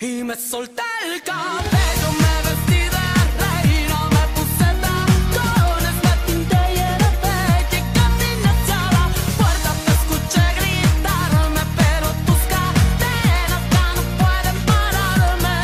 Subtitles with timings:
[0.00, 3.06] Y me solté el cabello, me vestí de
[3.42, 9.04] reina, me puse tacones, me pinté y era bella y caminé hacia la
[9.36, 9.70] puerta.
[9.84, 15.56] Te escuché gritarme, pero tus cadenas ya no pueden pararme.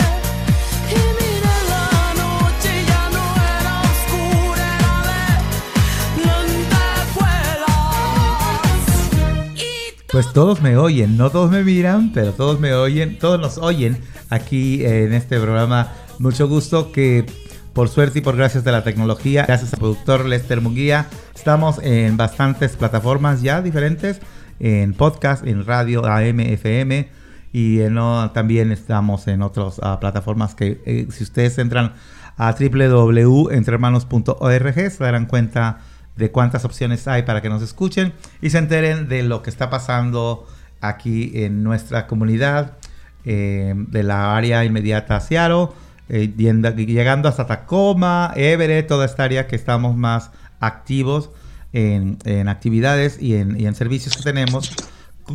[0.91, 1.87] Y miré la
[2.19, 3.25] noche y ya no
[3.55, 5.23] era oscura, era de
[6.27, 7.71] lentejuelas.
[10.11, 14.03] Pues todos me oyen, no todos me miran, pero todos me oyen, todos nos oyen
[14.31, 15.93] aquí en este programa.
[16.19, 17.27] Mucho gusto que
[17.73, 22.17] por suerte y por gracias de la tecnología, gracias al productor Lester Munguía, estamos en
[22.17, 24.21] bastantes plataformas ya diferentes,
[24.61, 27.09] en podcast, en radio AM, FM
[27.53, 31.95] y en, oh, también estamos en otras ah, plataformas que eh, si ustedes entran
[32.37, 35.81] a www.entrehermanos.org se darán cuenta
[36.17, 39.69] de cuántas opciones hay para que nos escuchen y se enteren de lo que está
[39.69, 40.47] pasando
[40.81, 42.77] aquí en nuestra comunidad,
[43.25, 45.69] eh, de la área inmediata a Seattle,
[46.09, 51.31] eh, llegando hasta Tacoma, Everett, toda esta área que estamos más activos
[51.73, 54.75] en, en actividades y en, y en servicios que tenemos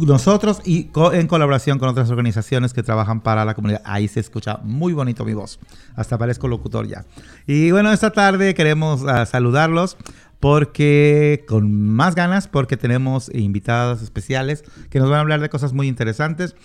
[0.05, 3.81] nosotros y co- en colaboración con otras organizaciones que trabajan para la comunidad.
[3.85, 5.59] Ahí se escucha muy bonito mi voz.
[5.95, 7.05] Hasta parezco locutor ya.
[7.47, 9.97] Y bueno, esta tarde queremos ah, saludarlos
[10.39, 15.73] porque con más ganas, porque tenemos invitadas especiales que nos van a hablar de cosas
[15.73, 16.55] muy interesantes.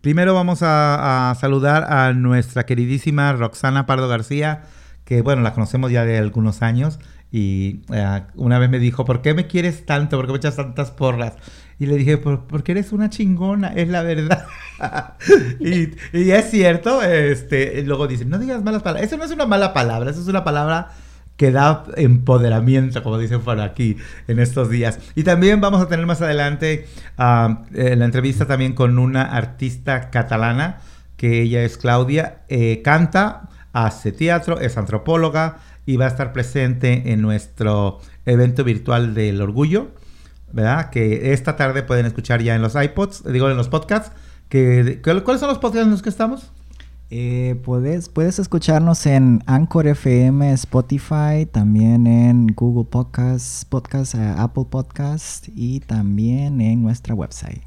[0.00, 4.62] Primero vamos a, saludar a nuestra queridísima Roxana Pardo García,
[5.04, 6.98] que bueno, la conocemos ya de algunos años
[7.30, 10.16] y eh, una vez me dijo, ¿por qué me quieres tanto?
[10.16, 11.34] ¿Por qué me echas tantas porras?
[11.78, 14.46] Y le dije, "Por- porque eres una chingona, es la verdad.
[15.60, 19.06] y, y es cierto, este, luego dicen, no digas malas palabras.
[19.06, 20.88] Eso no es una mala palabra, eso es una palabra
[21.40, 23.96] que da empoderamiento, como dicen por aquí
[24.28, 24.98] en estos días.
[25.14, 30.80] Y también vamos a tener más adelante eh, la entrevista también con una artista catalana,
[31.16, 37.10] que ella es Claudia, eh, canta, hace teatro, es antropóloga y va a estar presente
[37.10, 39.92] en nuestro evento virtual del orgullo,
[40.52, 40.90] ¿verdad?
[40.90, 44.12] Que esta tarde pueden escuchar ya en los iPods, digo en los podcasts.
[44.50, 46.52] Que, ¿Cuáles son los podcasts en los que estamos?
[47.12, 54.66] Eh, puedes, puedes escucharnos en Anchor FM, Spotify, también en Google Podcasts, Podcast, eh, Apple
[54.70, 57.62] Podcast y también en nuestra website.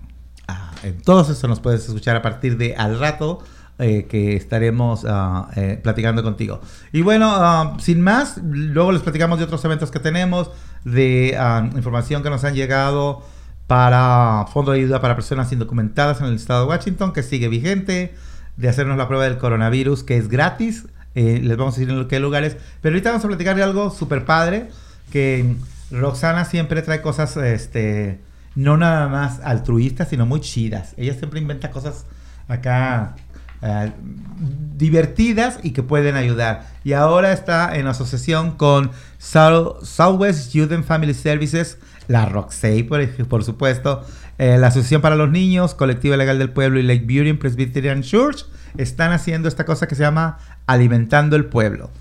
[0.48, 3.40] Ah, en eso nos puedes escuchar a partir de al rato
[3.80, 5.50] eh, que estaremos ah,
[5.84, 6.62] platicando contigo.
[6.94, 10.52] Y bueno, ah, sin más, luego les platicamos de otros eventos que tenemos,
[10.86, 13.24] de ah, información que nos han llegado
[13.68, 18.14] para Fondo de Ayuda para Personas Indocumentadas en el estado de Washington, que sigue vigente,
[18.58, 20.86] de hacernos la prueba del coronavirus, que es gratis.
[21.16, 22.58] eh, les vamos a decir en qué lugares.
[22.81, 24.69] Pero ahorita vamos a platicar de algo súper padre,
[25.12, 25.56] que
[25.91, 28.19] Roxana siempre trae cosas, este,
[28.56, 30.94] no nada más altruistas, sino muy chidas.
[30.97, 32.06] Ella siempre inventa cosas
[32.47, 33.16] acá
[33.62, 33.91] eh,
[34.75, 36.68] divertidas y que pueden ayudar.
[36.84, 41.78] Y ahora está en asociación con Sou- Southwest and Family Services,
[42.08, 44.03] la Roxay, por, por supuesto,
[44.38, 48.46] eh, la Asociación para los Niños, Colectivo Legal del Pueblo y Lake Beauty Presbyterian Church
[48.78, 51.92] están haciendo esta cosa que se llama Alimentando el Pueblo.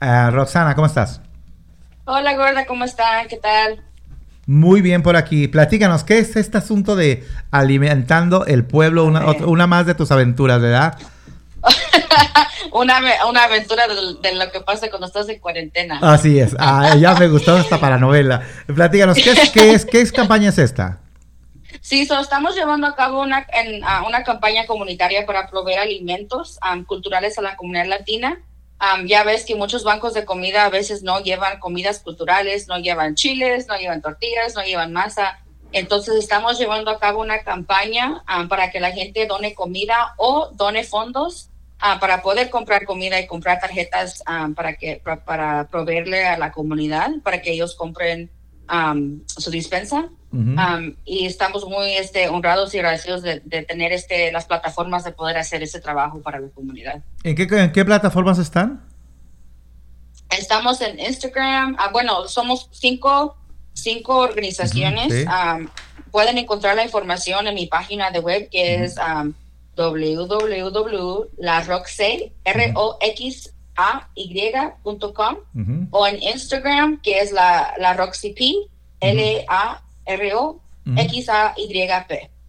[0.00, 1.20] Eh, Roxana, ¿cómo estás?
[2.04, 3.28] Hola gorda, ¿cómo están?
[3.28, 3.82] ¿Qué tal?
[4.46, 5.48] Muy bien por aquí.
[5.48, 9.04] Platícanos, ¿qué es este asunto de alimentando el pueblo?
[9.04, 9.28] Una, Ok.
[9.28, 10.96] otra- una más de tus aventuras, ¿verdad?
[12.72, 13.94] una, ave- una aventura de,
[14.28, 15.98] de lo que pasa cuando estás en cuarentena.
[16.02, 16.54] Así es.
[16.58, 18.42] Ah, ya me gustó esta paranovela.
[18.66, 20.98] Platícanos, ¿qué es, qué es, qué es campaña es esta?
[21.80, 26.58] Sí, so, estamos llevando a cabo una, en, ah, una campaña comunitaria para proveer alimentos
[26.60, 28.42] am, culturales a la comunidad latina.
[28.78, 32.78] Am, ya ves que muchos bancos de comida a veces no llevan comidas culturales, no
[32.78, 35.38] llevan chiles, no llevan tortillas, no llevan masa.
[35.72, 40.50] Entonces estamos llevando a cabo una campaña am, para que la gente done comida o
[40.54, 41.50] done fondos
[41.80, 46.38] ah, para poder comprar comida y comprar tarjetas am, para que para, para proveerle a
[46.38, 48.30] la comunidad para que ellos compren
[49.26, 50.08] su dispensa.
[50.32, 55.12] Um, y estamos muy este, honrados y agradecidos de, de tener este, las plataformas de
[55.12, 57.02] poder hacer ese trabajo para la comunidad.
[57.22, 58.84] ¿En, qué, en qué plataformas están?
[60.28, 63.36] Estamos en Instagram, ah, bueno, somos cinco,
[63.72, 65.12] cinco organizaciones.
[65.12, 65.24] Sí.
[65.24, 65.68] Um,
[66.10, 69.32] pueden encontrar la información en mi página de web que es um,
[73.76, 75.88] www.laroxay, R-O-X-A-Y.com Ujú.
[75.90, 78.52] o en Instagram que es la, la Roxy P,
[79.00, 79.50] L-A-R-O-X-A-Y-P.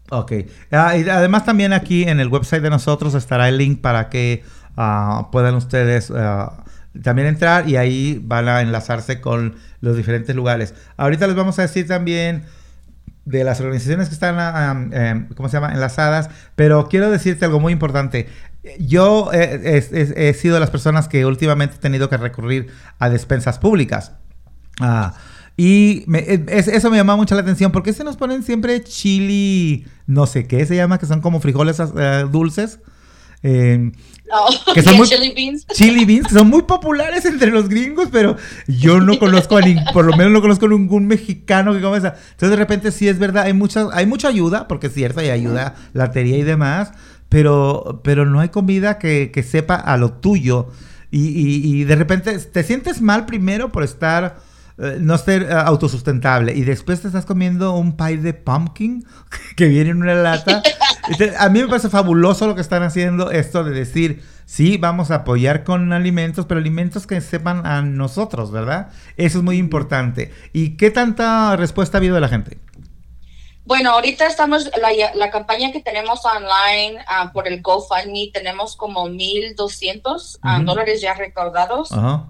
[0.09, 0.31] Ok.
[0.71, 4.43] Ah, y además también aquí en el website de nosotros estará el link para que
[4.77, 6.63] ah, puedan ustedes ah,
[7.03, 10.73] también entrar y ahí van a enlazarse con los diferentes lugares.
[10.95, 12.45] Ahorita les vamos a decir también
[13.25, 17.73] de las organizaciones que están, em, ¿cómo se llama?, enlazadas, pero quiero decirte algo muy
[17.73, 18.29] importante.
[18.79, 22.67] Yo eh, es- es- he sido de las personas que últimamente he tenido que recurrir
[22.99, 24.11] a despensas públicas.
[24.79, 25.13] Ah,
[25.55, 27.71] y me- eh, es- eso me llama mucho la atención.
[27.71, 31.77] porque se nos ponen siempre chili, no sé qué se llama, que son como frijoles
[31.79, 32.79] eh, dulces?
[33.43, 33.91] Eh,
[34.29, 35.65] Oh, Que son muy- chili beans.
[35.67, 38.35] chili beans, que son muy populares entre los gringos, pero
[38.67, 41.97] yo no conozco a ningún, por lo menos no conozco a ningún mexicano que come
[41.99, 42.09] esa.
[42.31, 45.29] Entonces de repente sí es verdad, hay mucha, hay mucha ayuda, porque es cierto, hay
[45.29, 46.91] ayuda, latería y demás,
[47.29, 50.69] pero, pero no hay comida que, que sepa a lo tuyo.
[51.11, 54.37] Y, y- y de repente te sientes mal primero por estar,
[54.77, 59.05] eh, no ser eh, autosustentable, y después te estás comiendo un pie de pumpkin
[59.55, 60.61] que viene en una lata.
[61.09, 65.09] Entonces, a mí me parece fabuloso lo que están haciendo, esto de decir, sí, vamos
[65.09, 68.89] a apoyar con alimentos, pero alimentos que sepan a nosotros, ¿verdad?
[69.15, 70.33] Eso es muy importante.
[70.51, 72.57] ¿Y qué tanta respuesta ha habido de la gente?
[73.67, 79.09] Bueno, ahorita estamos, la, la campaña que tenemos online ah, por el GoFundMe, tenemos como
[79.09, 80.65] 1.200 ah, Ujú.
[80.65, 81.89] dólares ya recaudados.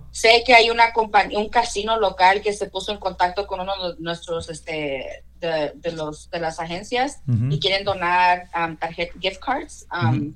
[0.09, 3.71] Sé que hay una compañía, un casino local que se puso en contacto con uno
[3.93, 9.39] de nuestros, este, de, de los, de las agencias y quieren donar um, tarjet, gift
[9.39, 9.85] cards.
[9.93, 10.33] um.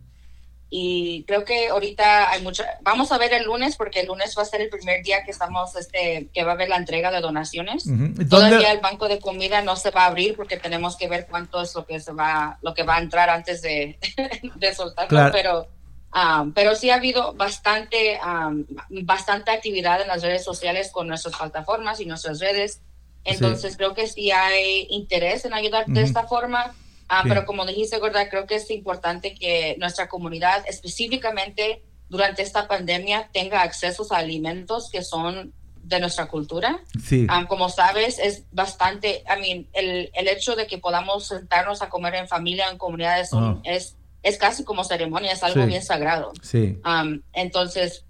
[0.73, 4.44] Y creo que ahorita hay mucho, vamos a ver el lunes porque el lunes va
[4.44, 7.19] a ser el primer día que estamos, este, que va a haber la entrega de
[7.19, 7.85] donaciones.
[7.88, 7.97] Ujú.
[7.97, 11.27] ¿Dónde- Todavía el banco de comida no se va a abrir porque tenemos que ver
[11.29, 14.00] cuánto es lo que se va, lo que va a entrar antes de,
[14.56, 15.31] de soltarlo, Claro.
[15.33, 15.68] pero
[16.15, 18.65] um, pero sí ha habido bastante um,
[19.03, 22.79] bastante actividad en las redes sociales con nuestras plataformas y nuestras redes.
[23.25, 26.07] Entonces creo que sí hay interés en ayudar de Ujú.
[26.07, 26.74] esta forma.
[27.13, 27.23] Ah.
[27.27, 33.29] Pero como dijiste, Gorda, creo que es importante que nuestra comunidad, específicamente durante esta pandemia,
[33.33, 35.53] tenga accesos a alimentos que son
[35.83, 36.79] de nuestra cultura.
[37.03, 37.27] Sí.
[37.29, 41.89] Um, como sabes, es bastante, I mean, el, el hecho de que podamos sentarnos a
[41.89, 43.57] comer en familia, en comunidades, Ah.
[43.65, 45.67] es, es casi como ceremonia, es algo Sí.
[45.67, 46.31] bien sagrado.
[46.41, 46.79] Sí.
[46.85, 48.05] Um, entonces,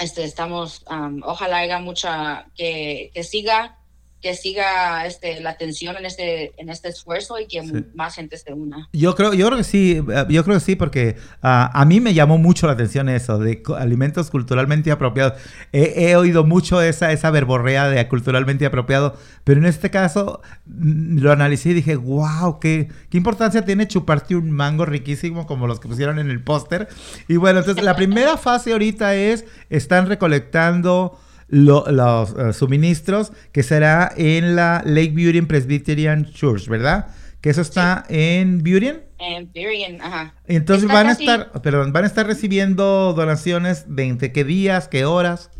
[0.00, 3.77] este, estamos, um, ojalá haya mucha, que, que siga,
[4.20, 7.84] que siga este, la atención en este, en este esfuerzo y que Sí.
[7.94, 8.88] más gente se una.
[8.92, 12.00] Yo creo, yo creo que sí, eh, yo creo que sí, porque ah, a mí
[12.00, 15.34] me llamó mucho la atención eso, de alimentos culturalmente apropiados.
[15.72, 21.18] He, he oído mucho esa, esa verborrea de culturalmente apropiado, pero en este caso mm,
[21.18, 25.78] lo analicé y dije, wow, qué, qué importancia tiene chuparte un mango riquísimo como los
[25.80, 26.88] que pusieron en el póster.
[27.28, 31.18] Y bueno, entonces la primera fase ahorita es, están recolectando
[31.48, 37.08] lo- los eh, suministros, que será en la Lake Beauty Presbyterian Church, ¿verdad?
[37.40, 38.92] Que eso está en Beauty.
[39.20, 40.34] En Berrien, ajá.
[40.46, 44.88] Entonces Está van a estar, perdón, van a estar recibiendo donaciones de entre qué días,
[44.88, 45.50] qué horas.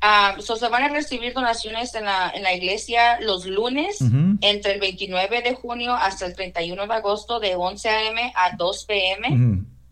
[0.00, 3.98] Ah, so se van a recibir donaciones en la, en la iglesia los lunes
[4.42, 8.32] entre el 29 de junio hasta el 31 de agosto de 11 a.m.
[8.36, 9.28] a 2 p.m.
[9.28, 9.42] Ujú.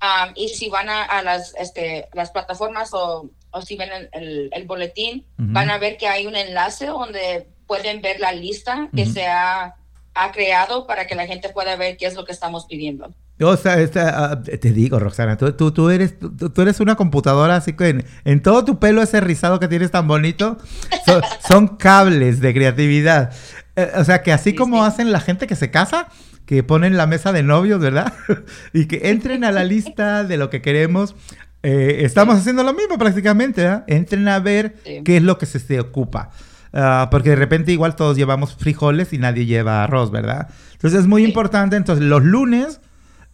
[0.05, 4.09] Um, y si van a, a las, este, las plataformas o, o si ven el,
[4.13, 5.49] el- el boletín, Ujú.
[5.53, 9.13] van a ver que hay un enlace donde pueden ver la lista que Ujú.
[9.13, 9.75] se ha,
[10.15, 13.15] ha creado para que la gente pueda ver qué es lo que estamos pidiendo.
[13.41, 16.95] O sea, esta, ah, te digo, Roxana, tú, tú, tú eres, tú, tú eres una
[16.95, 20.57] computadora así que en, en todo tu pelo ese rizado que tienes tan bonito,
[21.05, 23.33] son, son cables de creatividad.
[23.75, 24.89] Eh, o sea, que así Sí, como sí.
[24.89, 26.09] hacen la gente que se casa,
[26.47, 28.13] que ponen la mesa de novios, ¿verdad?
[28.73, 31.17] y que entren a la lista de lo que queremos.
[31.65, 33.85] Eh, estamos haciendo lo mismo prácticamente, ¿verdad?
[33.89, 35.01] Entren a ver Sí.
[35.05, 36.31] qué es lo que se, se ocupa.
[36.73, 40.49] Ah, porque de repente igual todos llevamos frijoles y nadie lleva arroz, ¿verdad?
[40.73, 41.29] Entonces es muy Sí.
[41.29, 41.77] importante.
[41.77, 42.81] Entonces los lunes,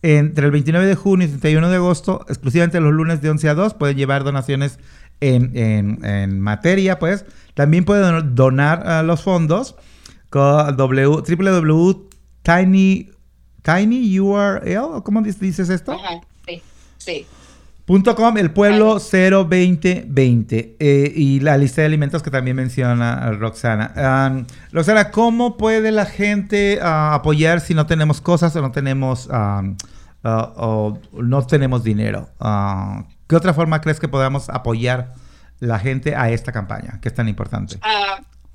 [0.02, 3.54] entre el 29 de junio y 31 de agosto, exclusivamente los lunes de 11 a
[3.54, 4.78] 2, pueden llevar donaciones
[5.21, 7.25] en, en- en materia, pues.
[7.54, 9.75] También pueden donar a los fondos
[10.31, 13.11] con w, www.tiny
[13.62, 15.93] tiny URL, ¿o ¿cómo dices esto?
[15.93, 16.62] Ajá, sí,
[16.99, 17.26] sí.
[17.90, 23.92] .com, el pueblo 02020 eh, y la lista de alimentos que también menciona Roxana.
[23.97, 29.28] Am, Roxana, ¿cómo puede la gente ah, apoyar si no tenemos cosas o no tenemos
[29.30, 29.76] am,
[30.23, 32.28] ah, o no tenemos dinero?
[32.38, 35.14] Ah, ¿Qué otra forma crees que podamos apoyar
[35.59, 37.80] la gente a esta campaña que es tan importante?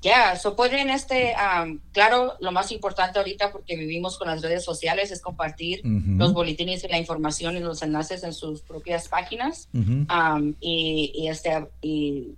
[0.06, 4.64] Ya, so pueden, este, um, claro, lo más importante ahorita porque vivimos con las redes
[4.64, 9.68] sociales es compartir los boletines y la información y los enlaces en sus propias páginas.
[9.74, 12.36] Um, y, y, este, y,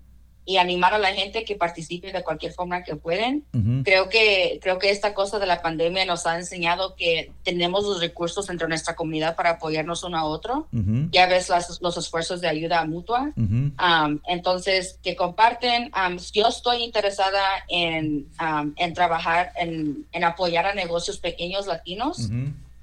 [0.49, 3.45] y animar a la gente que participe de cualquier forma que pueden.
[3.53, 3.83] Ujú.
[3.85, 8.01] Creo que, creo que esta cosa de la pandemia nos ha enseñado que tenemos los
[8.01, 10.67] recursos entre nuestra comunidad para apoyarnos uno a otro.
[10.73, 11.09] Ujú.
[11.13, 13.31] Ya ves las- los esfuerzos de ayuda mutua.
[13.37, 13.73] Ujú.
[13.79, 15.93] Um, entonces, que comparten.
[15.95, 22.31] Um, yo estoy interesada en, um, en trabajar, en, en apoyar a negocios pequeños latinos.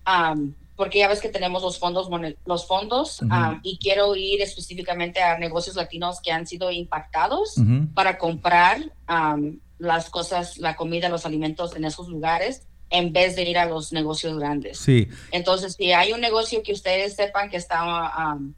[0.05, 2.09] Um, porque ya ves que tenemos los fondos,
[2.45, 7.55] los fondos um, y quiero ir específicamente a negocios latinos que han sido impactados
[7.93, 13.43] para comprar um, las cosas, la comida, los alimentos en esos lugares en vez de
[13.43, 14.77] ir a los negocios grandes.
[14.77, 18.53] Sí, Entonces, si hay un negocio que ustedes sepan que está um,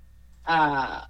[0.45, 1.09] ah,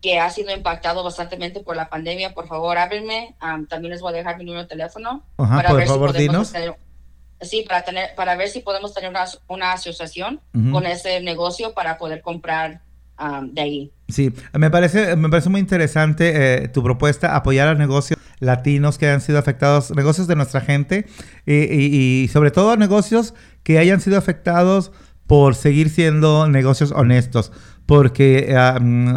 [0.00, 3.34] que ha sido impactado bastante por la pandemia, por favor, háblenme.
[3.42, 6.52] Um, también les voy a dejar mi número de teléfono Ajá, por favor, podemos dinos.
[6.52, 6.76] tener-
[7.40, 10.40] sí, para tener, para ver si podemos tener una, una asociación
[10.72, 12.80] con ese negocio para poder comprar
[13.20, 13.92] um, de ahí.
[14.08, 19.08] Sí, me parece, me parece muy interesante eh, tu propuesta, apoyar a negocios latinos que
[19.08, 21.06] han sido afectados, negocios de nuestra gente
[21.46, 24.92] y, y- y sobre todo negocios que hayan sido afectados
[25.26, 27.50] por seguir siendo negocios honestos.
[27.86, 29.08] Porque mm,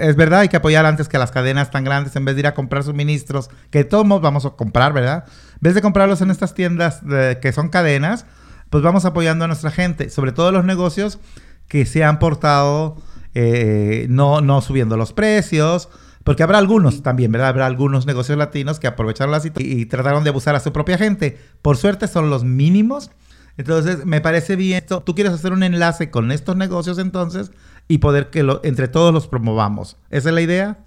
[0.00, 2.46] es verdad, hay que apoyar antes que las cadenas tan grandes en vez de ir
[2.46, 5.24] a comprar suministros, que todos vamos a comprar, ¿verdad?
[5.54, 8.24] En vez de comprarlos en estas tiendas de- que son cadenas,
[8.70, 11.18] pues vamos apoyando a nuestra gente, sobre todo los negocios
[11.68, 12.96] que se han portado
[13.34, 15.90] eh, no, no subiendo los precios,
[16.24, 17.48] porque habrá algunos también, ¿verdad?
[17.50, 20.72] Habrá algunos negocios latinos que aprovecharon la situación y, y trataron de abusar a su
[20.72, 21.38] propia gente.
[21.60, 23.10] Por suerte son los mínimos.
[23.58, 25.02] Entonces, me parece bien esto.
[25.02, 27.52] Tú quieres hacer un enlace con estos negocios entonces
[27.88, 29.96] y poder que lo, entre todos los promovamos.
[30.10, 30.78] ¿Esa es la idea?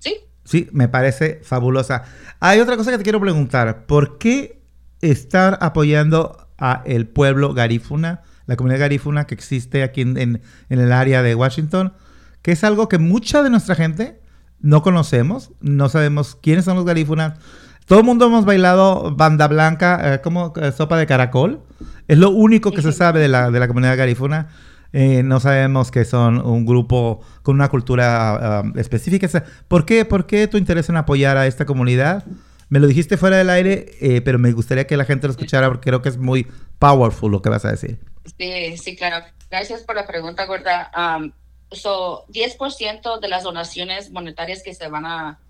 [0.00, 2.02] Sí, Sí, me parece fabulosa.
[2.40, 3.86] Hay otra cosa que te quiero preguntar.
[3.86, 4.60] ¿Por qué
[5.00, 10.80] estar apoyando a el pueblo garífuna, la comunidad garífuna que existe aquí en, en- en
[10.80, 11.94] el área de Washington?
[12.42, 14.20] Que es algo que mucha de nuestra gente
[14.60, 17.38] no conocemos, no sabemos quiénes son los garífunas.
[17.86, 21.62] Todo el mundo hemos bailado banda blanca, eh, como eh, sopa de caracol.
[22.08, 24.48] Es lo único que se sabe de la, de la comunidad garífuna.
[24.96, 29.28] Eh, no sabemos que son un grupo con una cultura ah, específica.
[29.66, 32.24] ¿Por qué, ¿Por qué tu interés en apoyar a esta comunidad?
[32.68, 35.66] Me lo dijiste fuera del aire, eh, pero me gustaría que la gente lo escuchara
[35.66, 36.46] porque creo que es muy
[36.78, 37.98] powerful lo que vas a decir.
[38.38, 39.26] sí, sí, claro.
[39.50, 40.92] Gracias por la pregunta, Gorda.
[40.96, 41.32] Um,
[41.72, 45.40] so, 10% de las donaciones monetarias que se van a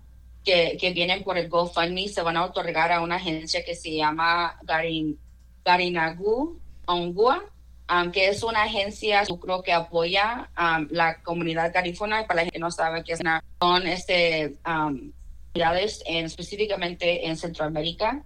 [0.43, 3.95] que, que vienen por el GoFundMe se van a otorgar a una agencia que se
[3.95, 5.19] llama Garin,
[5.63, 7.43] Garinagu Ongua,
[7.89, 12.25] um, que es una agencia yo creo que apoya um, la comunidad garífuna.
[12.27, 15.11] Para la gente que no sabe qué es una, son este, um,
[15.53, 18.23] comunidades en, específicamente en Centroamérica,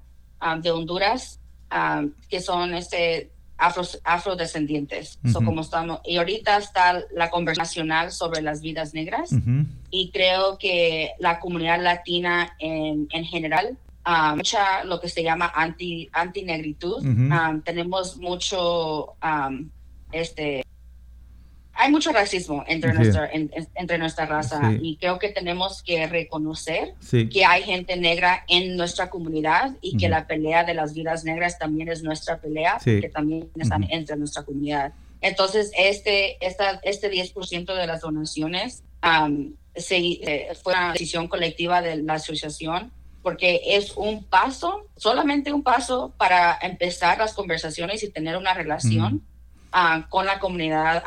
[0.62, 1.40] de Honduras,
[1.70, 5.20] um, que son este, afro, afrodescendientes.
[5.32, 5.46] So, Ujú.
[5.46, 9.32] como estamos, y ahorita está la conversación nacional sobre las vidas negras
[9.92, 15.52] y creo que la comunidad latina en, en general, ah, mucha lo que se llama
[15.56, 17.30] anti antinegritud, Ujú.
[17.32, 19.16] ah, tenemos mucho,
[20.12, 20.64] este,
[21.74, 22.98] hay mucho racismo entre, Sí.
[22.98, 24.80] nuestra, en- en- entre nuestra raza Sí.
[24.82, 27.30] y creo que tenemos que reconocer Sí.
[27.30, 31.58] que hay gente negra en nuestra comunidad y que la pelea de las vidas negras
[31.58, 34.94] también es nuestra pelea, porque también están entre nuestra comunidad.
[35.22, 38.84] Entonces, este, esta, este 10% de las donaciones
[39.76, 45.64] se, eh, fue una decisión colectiva de la asociación porque es un paso, solamente un
[45.64, 49.22] paso para empezar las conversaciones y tener una relación
[49.72, 51.04] ah, con la comunidad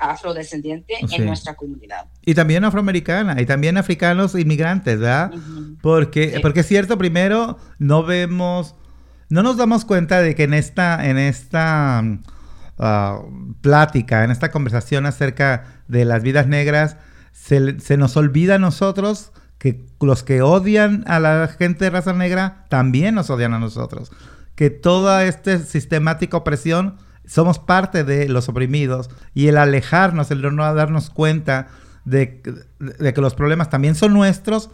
[0.00, 1.16] afrodescendiente Sí.
[1.16, 2.06] en nuestra comunidad.
[2.24, 5.32] Y también afroamericana, y también africanos inmigrantes, ¿verdad?
[5.82, 6.40] Porque, Sí.
[6.40, 8.74] porque es cierto, primero no vemos,
[9.28, 12.02] no nos damos cuenta de que en esta, en esta
[12.78, 13.20] ah,
[13.60, 16.96] plática, en esta conversación acerca de las vidas negras,
[17.32, 19.32] se, se nos olvida a nosotros
[19.64, 24.12] que los que odian a la gente de raza negra también nos odian a nosotros.
[24.56, 30.74] Que toda esta sistemática opresión somos parte de los oprimidos y el alejarnos, el no
[30.74, 31.68] darnos cuenta
[32.04, 34.68] de, que los problemas también son nuestros.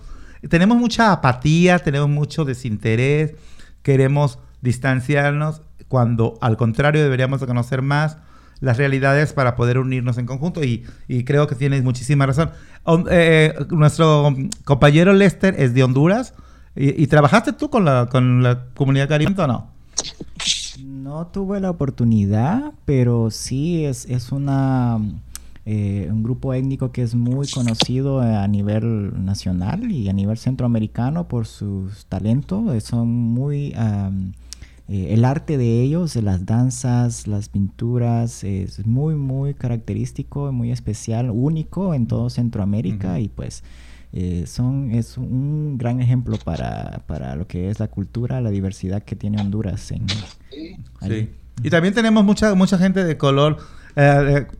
[0.48, 3.34] Tenemos mucha apatía, tenemos mucho desinterés,
[3.82, 8.16] queremos distanciarnos cuando al contrario deberíamos de conocer más
[8.60, 10.84] las realidades para poder unirnos en conjunto y,
[11.24, 12.50] creo que tienes muchísima razón.
[12.84, 16.34] Um, eh, nuestro compañero Lester es de Honduras
[16.76, 19.70] y, trabajaste tú con la, con la comunidad caribeña o no?
[20.84, 24.98] No tuve la oportunidad, pero sí es, es una
[25.66, 31.28] eh, un grupo étnico que es muy conocido a nivel nacional y a nivel centroamericano
[31.28, 32.74] por sus talentos.
[32.74, 33.74] Eh, Son muy
[34.90, 40.72] eh, el arte de ellos, de las danzas, las pinturas, es muy muy característico, muy
[40.72, 43.62] especial, único en todo Centroamérica y pues
[44.12, 49.04] eh, son es un gran ejemplo para, para lo que es la cultura, la diversidad
[49.04, 50.06] que tiene Honduras en,
[51.00, 51.20] allí.
[51.20, 51.30] Sí.
[51.62, 53.58] Y también tenemos mucha, mucha gente de color,
[53.96, 54.56] eh, eh,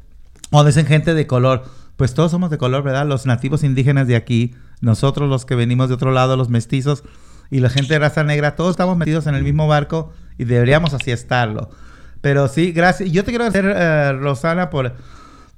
[0.51, 1.65] o dicen gente de color,
[1.97, 3.07] pues todos somos de color, ¿verdad?
[3.07, 7.03] Los nativos indígenas de aquí, nosotros los que venimos de otro lado, los mestizos
[7.51, 10.95] y la gente de raza negra, todos estamos metidos en el mismo barco y deberíamos
[10.95, 11.71] así estarlo.
[12.21, 13.11] Pero sí, gracias.
[13.11, 14.95] Yo te quiero agradecer, eh, Rosana, por,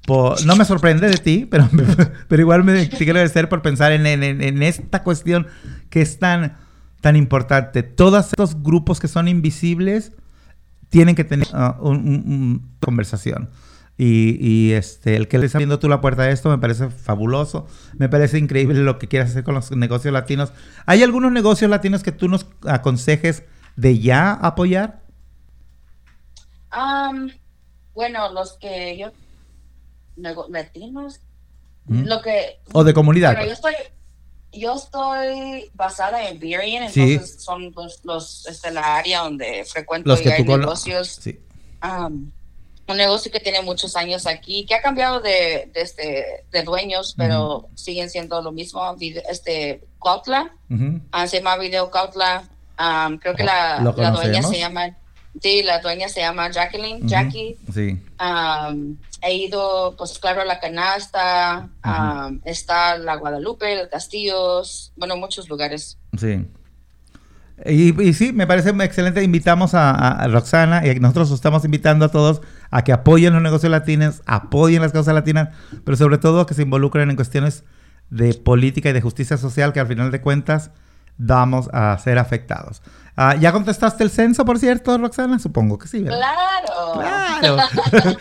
[0.07, 0.45] por...
[0.47, 1.69] No me sorprende de ti, pero,
[2.29, 5.47] pero igual me, te quiero agradecer por pensar en, en- en- esta cuestión
[5.91, 6.57] que es tan,
[7.01, 7.83] tan importante.
[7.83, 10.13] Todos estos grupos que son invisibles
[10.89, 13.51] tienen que tener ah, un- un- un- conversación.
[14.05, 16.91] Y, y, este, el que le está abriendo tú la puerta a esto me parece
[16.91, 17.69] fabuloso.
[17.99, 20.53] Me parece increíble lo que quieras hacer con los negocios latinos.
[20.87, 23.45] ¿Hay algunos negocios latinos que tú nos aconsejes
[23.77, 25.03] de ya apoyar?
[26.71, 27.31] Am,
[27.95, 29.13] bueno, los que yo,
[30.49, 31.21] latinos,
[31.85, 32.03] ¿Mm?
[32.07, 33.35] lo que, O de comunidad.
[33.35, 33.75] bueno, yo estoy,
[34.53, 37.13] yo estoy basada en Burien, Sí.
[37.13, 41.21] entonces son los, los, este, la área donde frecuento los y que hay tú negocios.
[41.23, 41.39] Sí.
[42.89, 47.15] Un negocio que tiene muchos años aquí, que ha cambiado de, de, este, de dueños,
[47.17, 48.97] pero siguen siendo lo mismo.
[49.29, 51.01] Este, Cuautla, Ujú.
[51.13, 52.45] ah, se llama Video Cuautla.
[52.77, 54.97] am, creo que la, ¿lo la dueña se llama,
[55.41, 57.07] sí, la dueña se llama Jacqueline.
[57.09, 57.57] Jackie.
[57.73, 58.03] Sí.
[58.19, 61.69] Am, he ido, pues claro, a la canasta,
[62.45, 65.97] está la Guadalupe, los Castillos, bueno, muchos lugares.
[66.19, 66.45] Sí.
[67.65, 69.23] Y, y sí, me parece excelente.
[69.23, 73.71] Invitamos a, a Roxana y nosotros estamos invitando a todos a que apoyen los negocios
[73.71, 75.51] latinos, apoyen las causas latinas,
[75.85, 77.65] pero sobre todo que se involucren en cuestiones
[78.11, 80.71] de política y de justicia social que al final de cuentas
[81.19, 82.83] vamos a ser afectados.
[83.17, 85.39] Ah, ¿Ya contestaste el censo, por cierto, Roxana?
[85.39, 86.19] Supongo que sí, ¿verdad?
[86.19, 86.93] Claro.
[86.95, 87.57] Claro.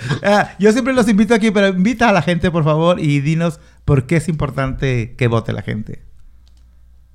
[0.23, 3.59] Ah, Yo siempre los invito aquí, pero invita a la gente, por favor, y dinos
[3.85, 6.03] por qué es importante que vote la gente.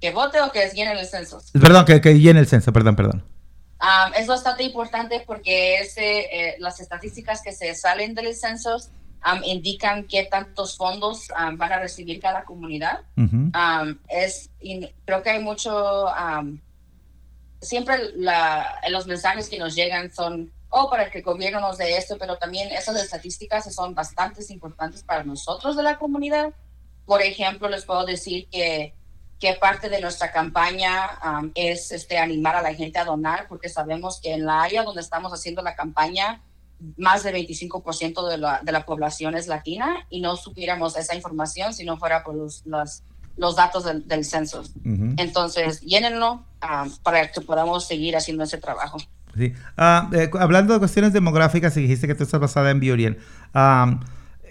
[0.01, 1.41] Que vote o que llenen el censo.
[1.53, 3.25] Perdón, que, que llene el censo, perdón, perdón.
[3.79, 8.77] Um, es bastante importante porque ese, eh, las estadísticas que se salen del censo
[9.25, 13.03] um, indican qué tantos fondos um, van a recibir cada comunidad.
[13.19, 13.53] Ujú.
[13.55, 14.51] Um, es,
[15.05, 16.07] creo que hay mucho,
[17.61, 21.97] siempre la, los mensajes que nos llegan son, oh, para que el gobierno nos dé
[21.99, 26.55] esto, pero también esas estadísticas son bastante importantes para nosotros de la comunidad.
[27.05, 28.95] Por ejemplo, les puedo decir que,
[29.39, 33.69] que parte de nuestra campaña um, es este, animar a la gente a donar, porque
[33.69, 36.43] sabemos que en la área donde estamos haciendo la campaña,
[36.97, 41.73] más del 25% de la, de la población es latina y no supiéramos esa información
[41.73, 43.03] si no fuera por los, los,
[43.37, 44.61] los datos del, del censo.
[44.61, 45.15] Ujú.
[45.17, 48.99] Entonces, llénenlo um, para que podamos seguir haciendo ese trabajo.
[49.37, 49.53] Sí.
[49.77, 53.19] Ah, eh, hablando de cuestiones demográficas, dijiste que tú estás basada en Biorien.
[53.53, 54.01] ah,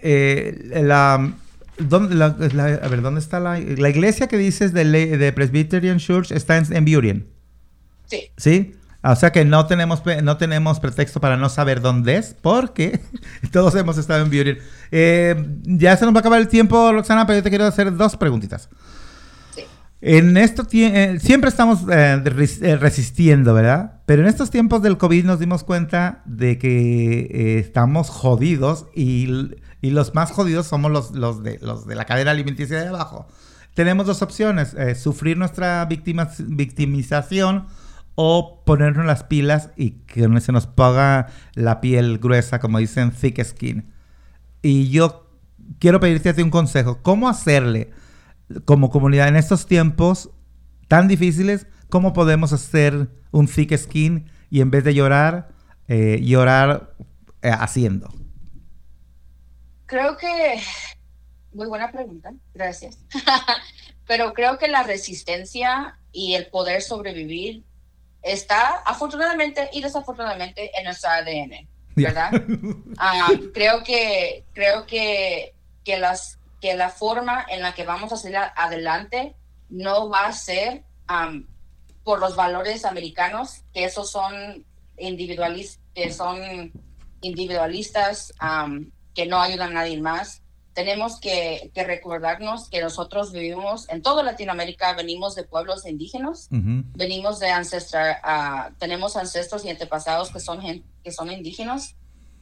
[0.02, 1.34] eh, la,
[1.78, 4.86] ¿dónde, la- la- a ver, ¿dónde está la, la iglesia que dices de,
[5.18, 6.32] de Presbyterian Church?
[6.32, 7.28] Está en, en Burien,
[8.08, 8.76] Sí, ¿sí?
[9.02, 13.00] Ah, O sea que no tenemos, no tenemos pretexto para no saber dónde es, porque
[13.52, 14.58] todos hemos estado en Burien.
[14.92, 17.96] Eh, ya se nos va a acabar el tiempo, Roxana, pero yo te quiero hacer
[17.96, 18.70] dos preguntitas.
[19.56, 19.62] sí.
[20.02, 24.02] En esto eh, siempre estamos eh, res- eh, resistiendo, ¿verdad?
[24.06, 29.92] Pero en estos tiempos del COVID nos dimos cuenta de que estamos jodidos y, y
[29.92, 31.60] los más jodidos somos los, de,
[31.96, 33.28] la cadena alimenticia de abajo.
[33.74, 37.68] Tenemos dos opciones, eh, sufrir nuestra víctima- victimización
[38.16, 43.44] o ponernos las pilas y que se nos ponga la piel gruesa, como dicen, thick
[43.44, 43.92] skin.
[44.62, 45.30] Y yo
[45.80, 47.00] quiero pedirte un consejo.
[47.02, 47.92] ¿Cómo hacerle
[48.64, 50.30] como comunidad en estos tiempos
[50.88, 51.68] tan difíciles?
[51.90, 55.50] ¿Cómo podemos hacer un thick skin y en vez de llorar,
[55.88, 56.96] eh, llorar
[57.42, 58.14] eh, haciendo?
[59.86, 60.62] Creo que,
[61.54, 62.98] muy buena pregunta, gracias.
[64.08, 67.64] Pero creo que la resistencia y el poder sobrevivir
[68.22, 72.32] está afortunadamente y desafortunadamente en nuestro ADN, ¿verdad?
[72.98, 78.18] Ah, creo que, creo que, que, las, que la forma en la que vamos a
[78.18, 79.36] salir adelante
[79.70, 81.48] no va a ser am,
[82.04, 84.66] por los valores americanos, que esos son
[84.98, 86.72] individualistas, que son
[87.22, 88.34] individualistas,
[89.16, 90.42] que no ayudan a nadie más.
[90.74, 96.84] Tenemos que, que recordarnos que nosotros vivimos en toda Latinoamérica, venimos de pueblos indígenas, Ujú,
[96.96, 100.60] venimos de ancestrar, ah, tenemos ancestros y antepasados que son,
[101.04, 101.96] que son indígenas.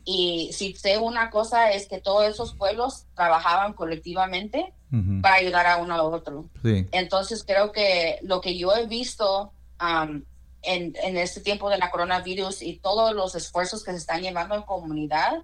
[0.03, 5.21] Y si sé una cosa es que todos esos pueblos trabajaban colectivamente ujú.
[5.21, 6.49] para ayudar a uno al otro.
[6.63, 6.87] Sí.
[6.91, 10.25] Entonces creo que lo que yo he visto am,
[10.63, 14.55] en, en este tiempo de la coronavirus y todos los esfuerzos que se están llevando
[14.55, 15.43] en comunidad,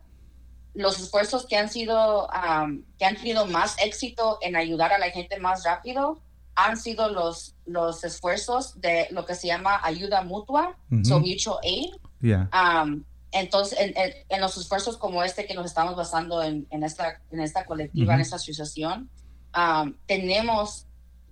[0.73, 2.29] los esfuerzos que han sido,
[2.97, 6.21] que han tenido más éxito en ayudar a la gente más rápido,
[6.55, 11.91] han sido los, los esfuerzos de lo que se llama ayuda mutua, so mutual aid.
[12.21, 12.49] Ya.
[12.53, 16.83] Um, entonces, en, en- en los esfuerzos como este que nos estamos basando en, en
[16.83, 19.09] esta, en esta colectiva, en esta asociación,
[19.55, 20.85] um, tenemos,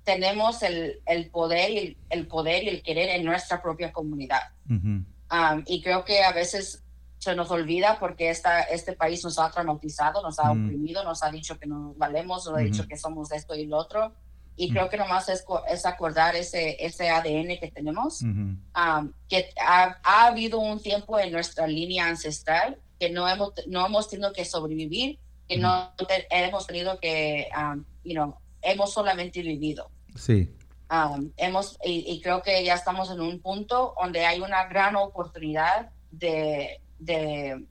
[0.03, 4.41] tenemos el, el poder y el, el poder y el querer en nuestra propia comunidad.
[4.69, 5.03] Ujú.
[5.29, 6.83] Um, y creo que a veces
[7.27, 10.65] se nos olvida porque esta, este país nos ha traumatizado, nos ha Mm.
[10.65, 13.77] oprimido, nos ha dicho que no valemos, nos ha dicho que somos esto y lo
[13.77, 14.13] otro.
[14.55, 14.73] Y Mm.
[14.73, 18.29] creo que nomás es, es acordar ese, ese ADN que tenemos, Ujú.
[18.75, 23.85] um, que ha, ha habido un tiempo en nuestra línea ancestral que no hemos, no
[23.85, 29.41] hemos tenido que sobrevivir, que no te- hemos tenido que, um, you know, hemos solamente
[29.41, 29.89] vivido.
[30.15, 30.55] Sí.
[30.89, 34.95] Um, hemos, y, y creo que ya estamos en un punto donde hay una gran
[34.95, 37.65] oportunidad de, de,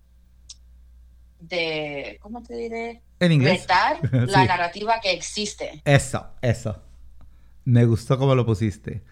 [1.40, 3.02] de ¿cómo te diré?
[3.20, 3.62] En inglés.
[3.62, 4.48] Retar la Sí.
[4.48, 5.82] narrativa que existe.
[5.84, 6.82] Eso, eso.
[7.64, 9.02] Me gustó como lo pusiste.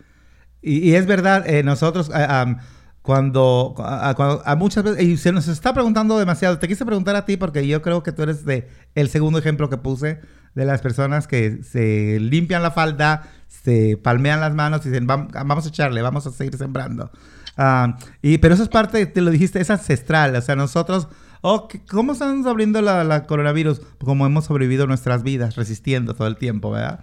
[0.62, 2.58] Y, y es verdad, eh, nosotros am,
[3.02, 7.16] cuando, a, cuando- a muchas veces, y se nos está preguntando demasiado, te quise preguntar
[7.16, 10.20] a ti porque yo creo que tú eres de el segundo ejemplo que puse
[10.54, 15.28] de las personas que se limpian la falda, se palmean las manos y dicen, "Vam-
[15.32, 17.10] vamos a echarle, vamos a seguir sembrando.
[17.56, 20.34] Ah, y, pero eso es parte, te lo dijiste, es ancestral.
[20.36, 21.08] O sea, nosotros,
[21.40, 23.80] oh, ¿qué- ¿cómo estamos abriendo la, coronavirus?
[24.04, 27.00] Como hemos sobrevivido nuestras vidas, resistiendo todo el tiempo, ¿verdad?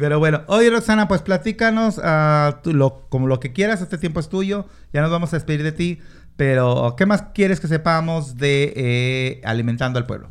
[0.00, 2.60] Pero bueno, oye Roxana, pues platícanos ah,
[3.08, 5.98] como lo que quieras, este tiempo es tuyo, ya nos vamos a despedir de ti,
[6.36, 10.30] pero ¿qué más quieres que sepamos de eh, Alimentando al Pueblo?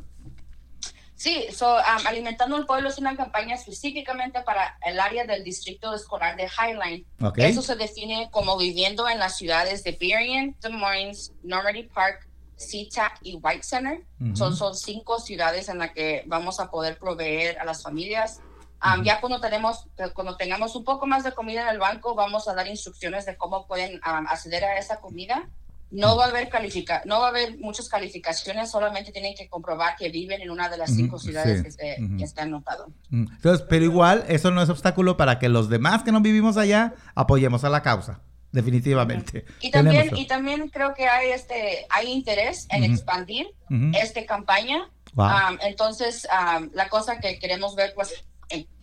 [1.21, 5.93] Sí, so, um, Alimentando el Pueblo es una campaña específicamente para el área del distrito
[5.93, 7.05] escolar de Highline.
[7.21, 7.37] Ok.
[7.37, 13.19] Eso se define como viviendo en las ciudades de Berrien, Des Moines, Normandy Park, SeaTac
[13.21, 14.03] y White Center.
[14.19, 14.35] Ujú.
[14.35, 18.39] son, son cinco ciudades en las que vamos a poder proveer a las familias.
[18.83, 19.03] Um.
[19.03, 22.55] Ya cuando, tenemos, cuando tengamos un poco más de comida en el banco, vamos a
[22.55, 25.47] dar instrucciones de cómo pueden um, acceder a esa comida.
[25.91, 29.95] No va a haber califica no va a haber muchas calificaciones, solamente tienen que comprobar
[29.95, 32.17] que viven en una de las cinco ciudades sí, que, se, ujú.
[32.17, 32.91] que está anotado.
[33.11, 36.95] Entonces, pero igual, eso no es obstáculo para que los demás que no vivimos allá
[37.15, 39.45] apoyemos a la causa, definitivamente.
[39.59, 43.47] Y también, Tenemos y también creo que hay, este, hay interés en expandir
[43.93, 44.89] esta campaña.
[45.13, 45.27] Wow.
[45.27, 48.23] Um, entonces, um, la cosa que queremos ver, pues,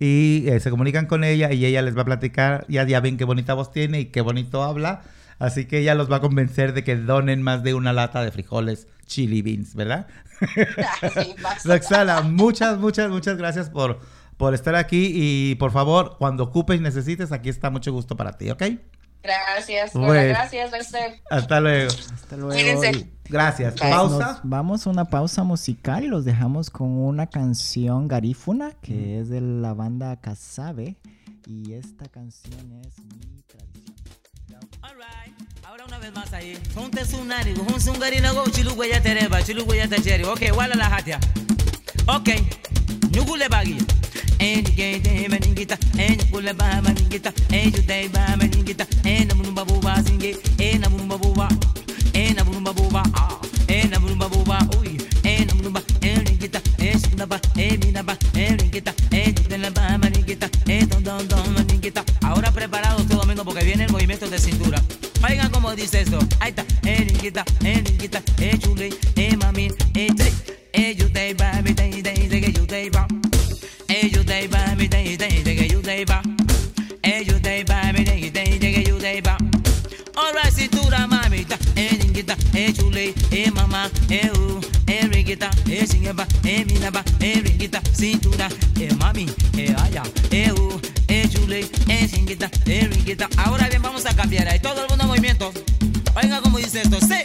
[0.02, 2.66] Y eh, se comunican con ella y ella les va a platicar.
[2.70, 5.02] Ya, ya ven qué bonita voz tiene y qué bonito habla.
[5.40, 8.32] Así que ella los va a convencer de que donen más de una lata de
[8.32, 10.08] frijoles chili beans, ¿verdad?
[11.14, 11.36] Sí.
[11.66, 14.00] Roxana, muchas, muchas, muchas gracias por,
[14.38, 15.12] por estar aquí.
[15.14, 18.64] Y por favor, cuando ocupes y necesites, aquí está mucho gusto para ti, ¿ok?
[19.22, 19.94] Gracias.
[19.94, 20.08] Bueno.
[20.08, 20.72] Bueno, gracias.
[21.30, 21.92] Hasta luego.
[21.92, 22.54] Hasta luego.
[22.54, 23.12] Cuídense.
[23.26, 23.76] Gracias.
[23.76, 23.92] Bye.
[23.92, 24.28] Pausa.
[24.28, 29.30] Nos vamos a una pausa musical y los dejamos con una canción garífuna que es
[29.30, 30.96] de la banda Casabe
[31.46, 34.09] y esta canción es mi tradición.
[34.82, 35.34] Alright,
[35.68, 36.58] ahora una vez más ahí.
[36.74, 40.24] Junte sunari, hun sungari na go chilugo ya tereba, chilugo ya tacheri.
[40.24, 41.20] Okay, wala la hatia.
[42.08, 42.40] Okay,
[43.12, 43.78] nyugule bagi.
[44.40, 50.02] En gay de maningita, en nyugule ba maningita, en juday ba maningita, en namumba buba
[50.04, 51.50] singe, en namumba buba,
[52.14, 53.38] en namumba buba, ah,
[53.68, 59.36] en namumba buba, uy, en namumba, en ringita, en shunaba, en minaba, en ringita, en
[59.36, 62.04] judela ba maningita, en don don don maningita.
[62.40, 64.82] Ahora preparados todo menos porque viene el movimiento de cintura.
[65.30, 66.18] Oigan cómo dice esto.
[66.40, 66.64] Ahí está.
[66.86, 70.32] Eh, ringuita, eh, ringuita, eh, chule, eh, mami, eh, te.
[70.72, 73.06] Eh, you day, ba, mi day, day, day, you day, ba.
[73.90, 76.22] Eh, you day, ba, mi day, day, day, you day, ba.
[77.04, 79.36] Eh, you day, ba, mi day, day, day, you day, ba.
[80.16, 86.26] Alright, cintura, mamita, eh, ringuita, eh, chule, eh, mamá, eh, uh, eh, ringuita, eh, singeba,
[86.46, 88.48] eh, minaba, eh, ringuita, cintura,
[88.80, 89.26] eh, mami,
[89.58, 90.80] eh, allá, eh, uh,
[93.38, 95.52] Ahora bien, vamos a cambiar ahí todo el mundo en movimiento.
[96.16, 97.22] Oiga cómo dice esto, sí.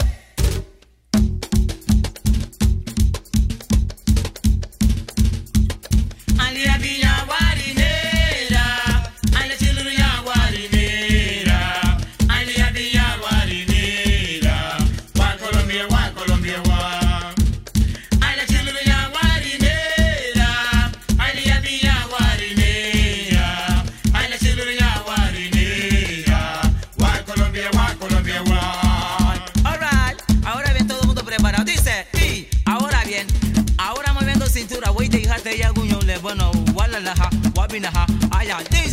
[37.76, 38.83] I am.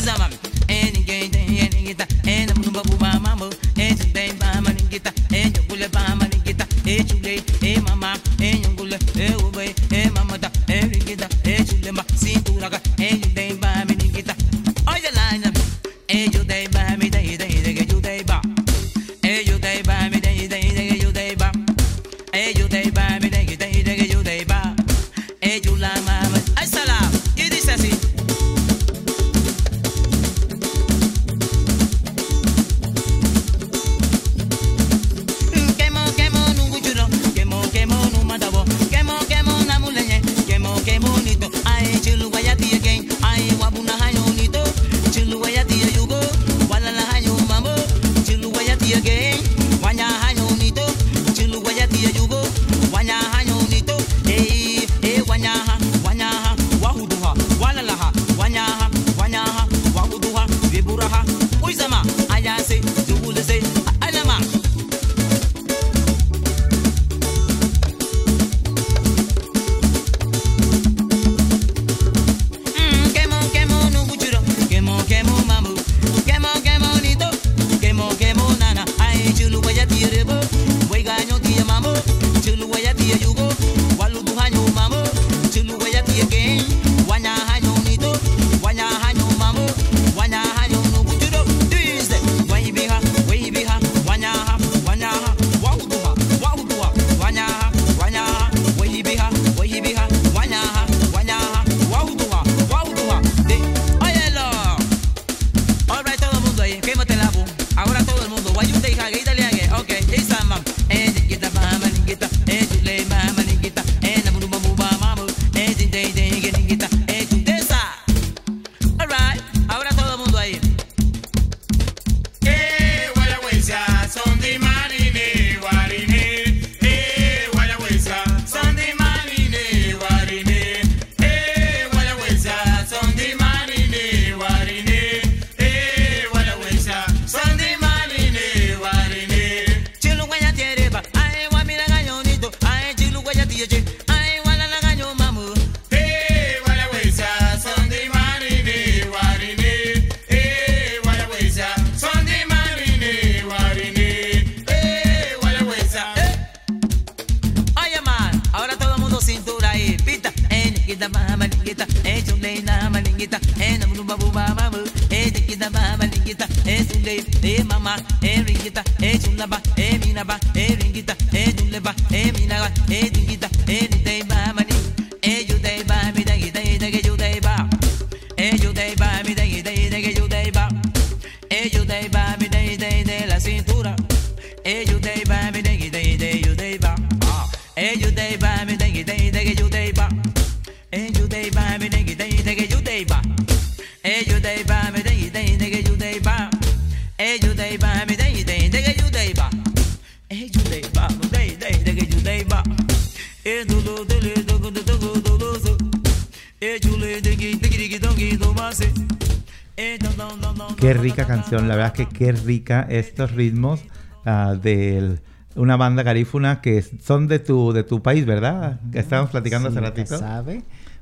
[210.77, 213.81] Qué rica canción, la verdad que qué rica estos ritmos
[214.25, 215.19] ah, de
[215.55, 218.79] una banda garífuna que son de tu de tu país, ¿verdad?
[218.91, 220.17] Que estábamos platicando Sí, hace ratito.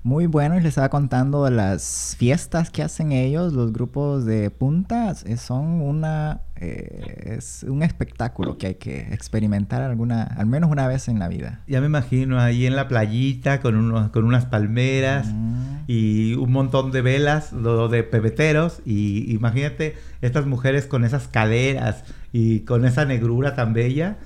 [0.01, 4.49] Muy bueno, y les estaba contando de las fiestas que hacen ellos, los grupos de
[4.49, 10.69] puntas, eh, son una eh, es un espectáculo que hay que experimentar alguna, al menos
[10.69, 11.61] una vez en la vida.
[11.67, 15.83] Ya me imagino ahí en la playita con unos, con unas palmeras Mm.
[15.87, 22.03] y un montón de velas, lo de pebeteros y imagínate estas mujeres con esas caderas
[22.31, 24.17] y con esa negrura tan bella.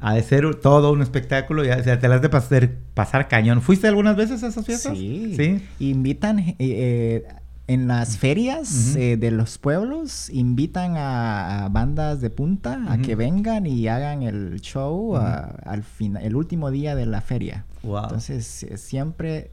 [0.00, 3.62] Ha de ser todo un espectáculo, sea, te las de pasar, pasar cañón.
[3.62, 4.96] ¿Fuiste algunas veces a esas fiestas?
[4.96, 5.34] Sí.
[5.36, 5.62] ¿Sí?
[5.80, 7.26] Invitan eh, eh,
[7.66, 13.16] en las ferias eh, de los pueblos, invitan a, a bandas de punta a que
[13.16, 17.64] vengan y hagan el show al final, el último día de la feria.
[17.82, 18.04] Wow.
[18.04, 19.50] Entonces eh, siempre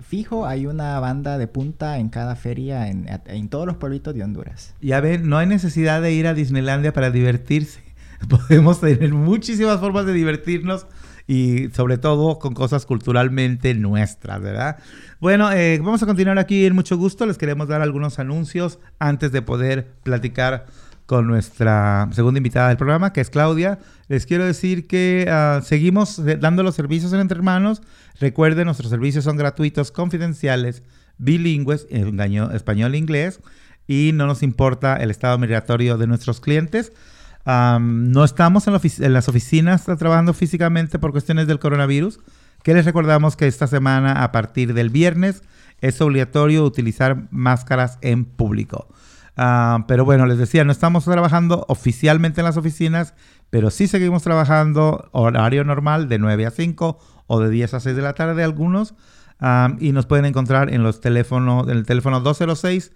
[0.00, 4.22] fijo hay una banda de punta en cada feria en, en todos los pueblitos de
[4.22, 4.74] Honduras.
[4.82, 7.80] Ya ven, no hay necesidad de ir a Disneylandia para divertirse.
[8.28, 10.86] Podemos tener muchísimas formas de divertirnos
[11.26, 14.78] y sobre todo con cosas culturalmente nuestras, ¿verdad?
[15.20, 17.26] Bueno, eh, vamos a continuar aquí en mucho gusto.
[17.26, 20.66] Les queremos dar algunos anuncios antes de poder platicar
[21.04, 23.78] con nuestra segunda invitada del programa, que es Claudia.
[24.08, 27.82] Les quiero decir que ah, seguimos dando los servicios en Entre Hermanos.
[28.20, 30.82] Recuerden, nuestros servicios son gratuitos, confidenciales,
[31.18, 32.20] bilingües, en
[32.52, 33.40] español e inglés,
[33.86, 36.92] y no nos importa el estado migratorio de nuestros clientes.
[37.48, 42.20] No estamos en, las oficinas trabajando físicamente por cuestiones del coronavirus,
[42.62, 45.42] que les recordamos que esta semana, a partir del viernes,
[45.80, 48.88] es obligatorio utilizar máscaras en público.
[49.36, 53.14] Ah, pero bueno, les decía, no estamos trabajando oficialmente en las oficinas,
[53.48, 57.96] pero sí seguimos trabajando horario normal de 9 a 5 o de 10 a 6
[57.96, 58.94] de la tarde algunos.
[59.78, 62.92] Y nos pueden encontrar en los teléfonos, en el teléfono 206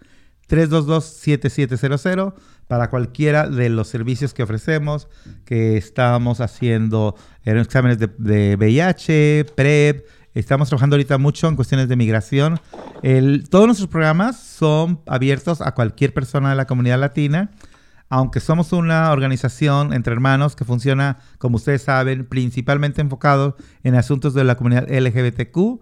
[0.49, 2.35] 322-7700
[2.69, 5.09] para cualquiera de los servicios que ofrecemos,
[5.45, 11.89] que estamos haciendo eh, exámenes de, de VIH, PrEP, estamos trabajando ahorita mucho en cuestiones
[11.89, 12.61] de migración.
[13.03, 17.51] El- todos nuestros programas son abiertos a cualquier persona de la comunidad latina,
[18.09, 24.35] aunque somos una organización entre hermanos que funciona, como ustedes saben, principalmente enfocado en asuntos
[24.35, 25.81] de la comunidad LGBTQ.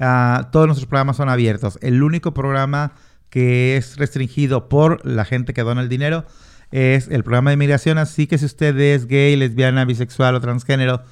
[0.00, 1.78] Ah, todos nuestros programas son abiertos.
[1.82, 2.92] El único programa
[3.32, 6.26] que es restringido por la gente que dona el dinero
[6.70, 7.96] es el programa de migración.
[7.96, 11.02] Así que si usted es gay, lesbiana, bisexual o transgénero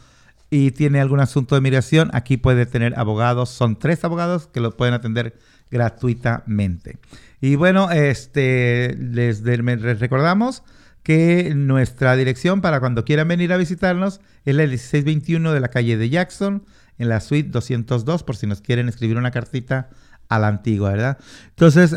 [0.50, 3.48] y tiene algún asunto de migración, aquí puede tener abogados.
[3.48, 5.38] Son tres abogados que lo pueden atender
[5.70, 6.98] gratuitamente.
[7.40, 10.62] Y bueno, este, les, recordamos
[11.02, 15.96] que nuestra dirección para cuando quieran venir a visitarnos es la 1621 de la calle
[15.96, 16.66] de Jackson,
[16.98, 19.88] en la suite 202, por si nos quieren escribir una cartita
[20.30, 21.18] a la antigua, ¿verdad?
[21.50, 21.94] Entonces,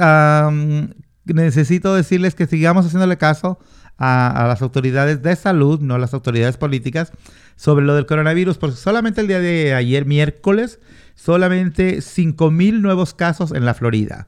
[1.24, 3.60] necesito decirles que sigamos haciéndole caso
[3.98, 7.14] a, a las autoridades de salud, no a las autoridades políticas,
[7.56, 10.80] sobre lo del coronavirus, porque solamente el día de ayer, miércoles,
[11.16, 14.28] solamente 5.000 nuevos casos en la Florida.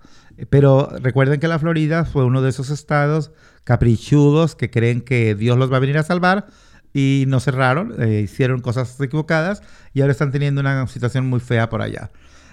[0.49, 3.31] Pero recuerden que la Florida fue uno de esos estados
[3.63, 6.47] caprichudos que creen que Dios los va a venir a salvar
[6.93, 9.61] y no cerraron, eh, hicieron cosas equivocadas
[9.93, 12.11] y ahora están teniendo una situación muy fea por allá.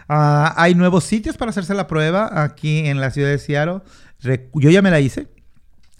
[0.08, 3.80] Ah, hay nuevos sitios para hacerse la prueba aquí en la ciudad de Seattle.
[4.54, 5.28] Yo ya me la hice.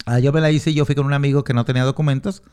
[0.05, 2.43] Ah, yo me la hice y yo fui con un amigo que no tenía documentos.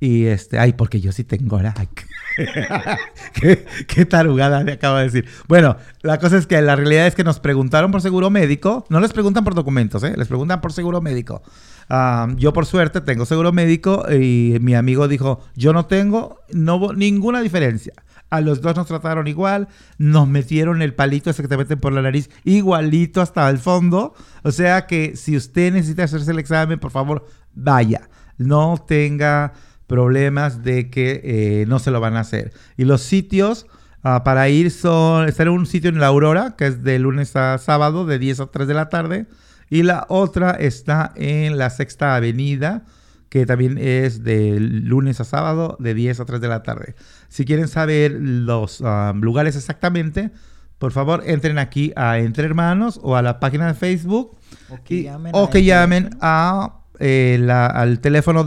[0.00, 1.58] Y este, ay, porque yo sí tengo.
[1.58, 1.88] Ay,
[3.32, 5.26] qué, qué tarugada me acabo de decir.
[5.48, 8.84] Bueno, la cosa es que la realidad es que nos preguntaron por seguro médico.
[8.90, 10.14] No les preguntan por documentos, ¿eh?
[10.16, 11.42] Les preguntan por seguro médico.
[11.88, 16.92] Ah, yo por suerte tengo seguro médico y mi amigo dijo, yo no tengo no,
[16.92, 17.94] ninguna diferencia.
[18.30, 21.92] A los dos nos trataron igual, nos metieron el palito ese que te meten por
[21.92, 24.14] la nariz igualito hasta el fondo.
[24.42, 28.08] O sea que si usted necesita hacerse el examen, por favor, vaya.
[28.36, 29.54] No tenga
[29.86, 32.52] problemas de que eh, no se lo van a hacer.
[32.76, 33.66] Y los sitios
[34.02, 37.34] ah, para ir son, estar en un sitio en la Aurora, que es de lunes
[37.34, 39.26] a sábado, de 10 a 3 de la tarde.
[39.70, 42.84] Y la otra está en la Sexta Avenida,
[43.28, 46.94] que también es de lunes a sábado, de 10 a 3 de la tarde.
[47.28, 50.30] Si quieren saber los ah, lugares exactamente,
[50.78, 54.38] por favor entren aquí a Entre Hermanos o a la página de Facebook
[54.70, 58.44] O que y- llamen o a que llamen a, eh, la- al teléfono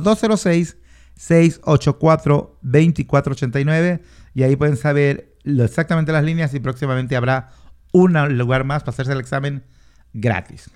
[2.64, 4.02] 206-684-2489
[4.34, 7.50] y ahí pueden saber lo- exactamente las líneas y próximamente habrá
[7.92, 9.64] un lugar más para hacerse el examen
[10.14, 10.70] gratis.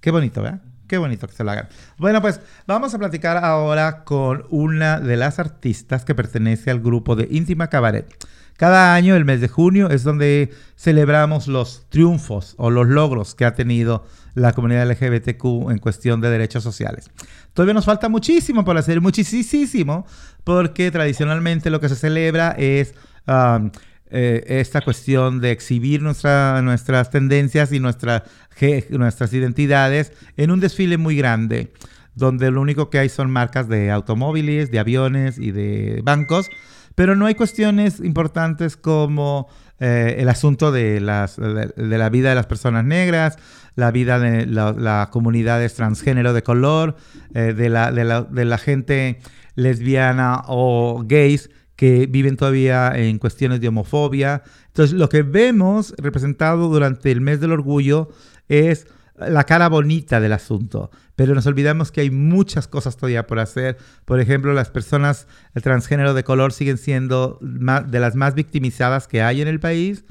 [0.00, 0.62] Qué bonito, ¿verdad?
[0.90, 1.68] Qué bonito que se lo hagan.
[1.98, 7.14] Bueno, pues vamos a platicar ahora con una de las artistas que pertenece al grupo
[7.14, 8.12] de Íntima Cabaret.
[8.56, 13.44] Cada año, el mes de junio, es donde celebramos los triunfos o los logros que
[13.44, 17.08] ha tenido la comunidad LGBTQ en cuestión de derechos sociales.
[17.54, 20.06] Todavía nos falta muchísimo por hacer, muchísimo,
[20.42, 22.96] porque tradicionalmente lo que se celebra es
[23.28, 23.70] um,
[24.10, 31.16] eh, esta cuestión de exhibir nuestra- nuestras tendencias y nuestras identidades en un desfile muy
[31.16, 31.72] grande,
[32.14, 36.50] donde lo único que hay son marcas de automóviles, de aviones y de bancos,
[36.94, 42.34] pero no hay cuestiones importantes como eh, el asunto de, las, de, la vida de
[42.34, 43.38] las personas negras,
[43.76, 46.96] la vida de la, la comunidades transgénero de color,
[47.32, 49.20] eh, de, la, de, la, de la gente
[49.54, 51.48] lesbiana o gays
[51.80, 54.42] que viven todavía en cuestiones de homofobia.
[54.66, 58.10] Entonces, lo que vemos representado durante el mes del orgullo
[58.50, 63.38] es la cara bonita del asunto, pero nos olvidamos que hay muchas cosas todavía por
[63.38, 63.78] hacer.
[64.04, 69.40] Por ejemplo, las personas transgénero de color siguen siendo de las más victimizadas que hay
[69.40, 70.04] en el país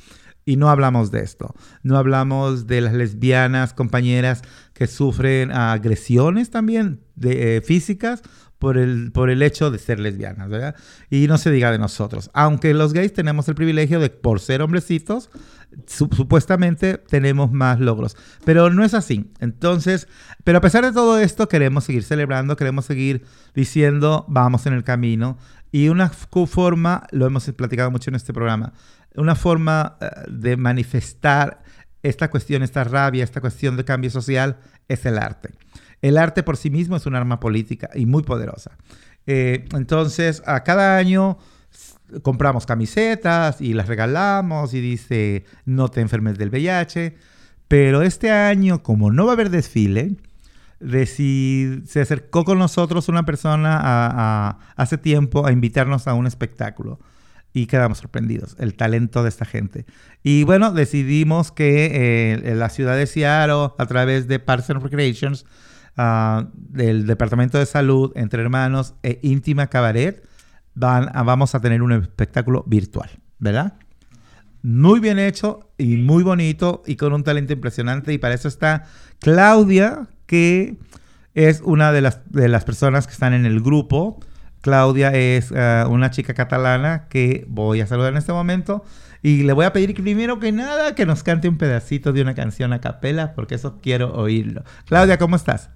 [0.45, 1.53] y no hablamos de esto.
[1.83, 4.41] No hablamos de las lesbianas, compañeras
[4.73, 8.23] que sufren agresiones también de, eh, físicas
[8.59, 10.75] por el, por el hecho de ser lesbianas, ¿verdad?
[11.09, 12.29] Y no se diga de nosotros.
[12.33, 15.29] Aunque los gays tenemos el privilegio de, por ser hombrecitos,
[15.87, 18.17] su- supuestamente tenemos más logros.
[18.43, 19.31] Pero no es así.
[19.39, 20.07] Entonces,
[20.43, 23.23] pero a pesar de todo esto, queremos seguir celebrando, queremos seguir
[23.55, 25.37] diciendo, vamos en el camino.
[25.71, 28.73] Y una forma, lo hemos platicado mucho en este programa,
[29.15, 31.63] una forma eh, de manifestar
[32.01, 34.57] esta cuestión, esta rabia, esta cuestión de cambio social,
[34.87, 35.51] es el arte.
[36.01, 38.71] El arte por sí mismo es un arma política y muy poderosa.
[39.27, 41.37] Eh, entonces, a cada año
[42.23, 47.15] compramos camisetas y las regalamos y dice, no te enfermes del VIH.
[47.67, 50.15] Pero este año, como no va a haber desfile,
[50.79, 56.13] de si se acercó con nosotros una persona a- a- hace tiempo a invitarnos a
[56.13, 56.99] un espectáculo
[57.53, 59.85] y quedamos sorprendidos, el talento de esta gente.
[60.23, 64.81] Y bueno, decidimos que eh, en la ciudad de Seattle, a través de Parks and
[64.81, 65.45] Recreations,
[65.97, 70.23] ah, del Departamento de Salud, Entre Hermanos e Íntima Cabaret,
[70.75, 73.09] van vamos a tener un espectáculo virtual,
[73.39, 73.73] ¿verdad?
[74.61, 78.13] Muy bien hecho y muy bonito y con un talento impresionante.
[78.13, 78.85] Y para eso está
[79.19, 80.77] Claudia, que
[81.33, 84.19] es una de las, de las personas que están en el grupo.
[84.61, 88.83] Claudia es ah, una chica catalana que voy a saludar en este momento.
[89.21, 92.35] Y le voy a pedir primero que nada que nos cante un pedacito de una
[92.35, 94.63] canción a capela, porque eso quiero oírlo.
[94.85, 95.69] Claudia, ¿cómo estás?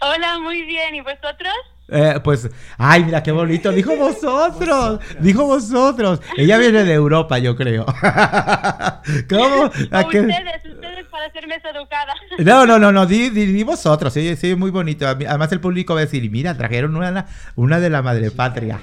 [0.00, 0.94] Hola, muy bien.
[0.94, 1.52] ¿Y vosotros?
[1.88, 3.70] Eh, pues, ay, mira qué bonito.
[3.70, 5.00] Dijo vosotros.
[5.20, 6.20] Dijo vosotros.
[6.36, 7.84] Ella viene de Europa, yo creo.
[9.28, 9.64] ¿Cómo?
[9.66, 12.14] Ustedes, ustedes para ser educada.
[12.38, 14.12] No, no, no, no, di, di- di vosotros.
[14.12, 15.06] Sí, sí, muy bonito.
[15.06, 18.80] Además, el público va a decir: Mira, trajeron una, una de la madre patria.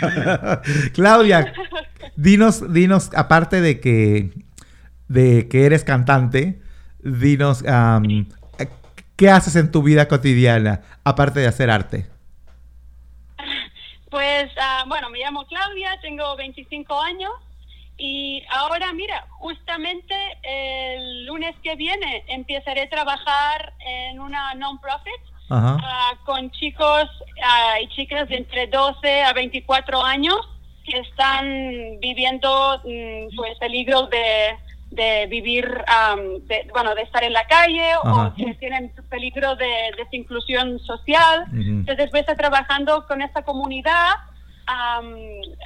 [0.94, 1.52] Claudia,
[2.16, 4.30] dinos, dinos, aparte de que,
[5.08, 6.60] de que eres cantante,
[7.00, 8.26] dinos, am,
[9.16, 12.06] ¿qué haces en tu vida cotidiana, aparte de hacer arte?
[14.10, 17.32] Pues, ah, bueno, me llamo Claudia, tengo 25 años
[17.96, 26.12] y ahora, mira, justamente el lunes que viene empezaré a trabajar en una non-profit ah,
[26.24, 27.10] con chicos
[27.44, 30.38] ah, y chicas de entre 12 a 24 años
[30.90, 34.56] que están viviendo mm, pues peligro de,
[34.90, 38.26] de vivir, am, de, bueno, de estar en la calle Ajá.
[38.26, 41.46] o que tienen peligro de desinclusión social.
[41.52, 44.14] Entonces voy a estar trabajando con esta comunidad,
[44.66, 45.14] am,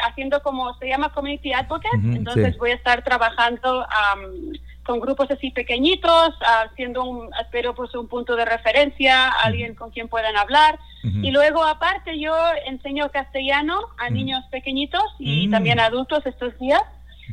[0.06, 1.96] haciendo como se llama Community Advocate.
[2.02, 2.58] Entonces sí.
[2.58, 4.52] voy a estar trabajando am,
[4.84, 10.08] con grupos así pequeñitos, haciendo un, espero pues un punto de referencia, alguien con quien
[10.08, 10.78] puedan hablar.
[11.02, 12.34] Y luego aparte yo
[12.66, 15.50] enseño castellano a niños pequeñitos y Mm.
[15.50, 16.82] también a adultos estos días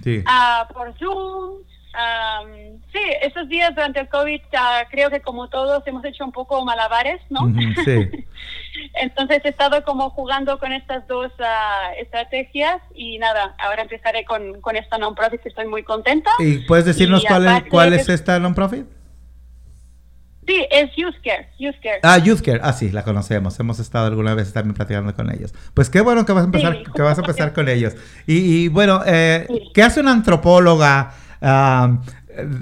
[0.03, 0.23] Sí.
[0.25, 1.59] ah, por Zoom.
[1.93, 4.41] Am, sí, estos días durante el COVID
[4.89, 7.51] creo que como todos hemos hecho un poco malabares, ¿no?
[7.83, 8.09] Sí.
[9.01, 14.61] Entonces he estado como jugando con estas dos ah, estrategias y nada, ahora empezaré con,
[14.61, 16.31] con esta non-profit que estoy muy contenta.
[16.39, 18.85] ¿Y puedes decirnos Y cuál es, cuál esta non-profit?
[20.47, 21.99] Sí, es Youth Care, Youth Care.
[22.01, 22.59] Ah, Youth Care.
[22.63, 23.59] Ah, sí, la conocemos.
[23.59, 25.53] Hemos estado alguna vez también platicando con ellos.
[25.73, 27.95] Pues qué bueno que vas a empezar, Sí, que vas a empezar con ellos.
[28.25, 29.71] Y, y, bueno, eh, Sí.
[29.73, 31.99] ¿qué hace una antropóloga ah,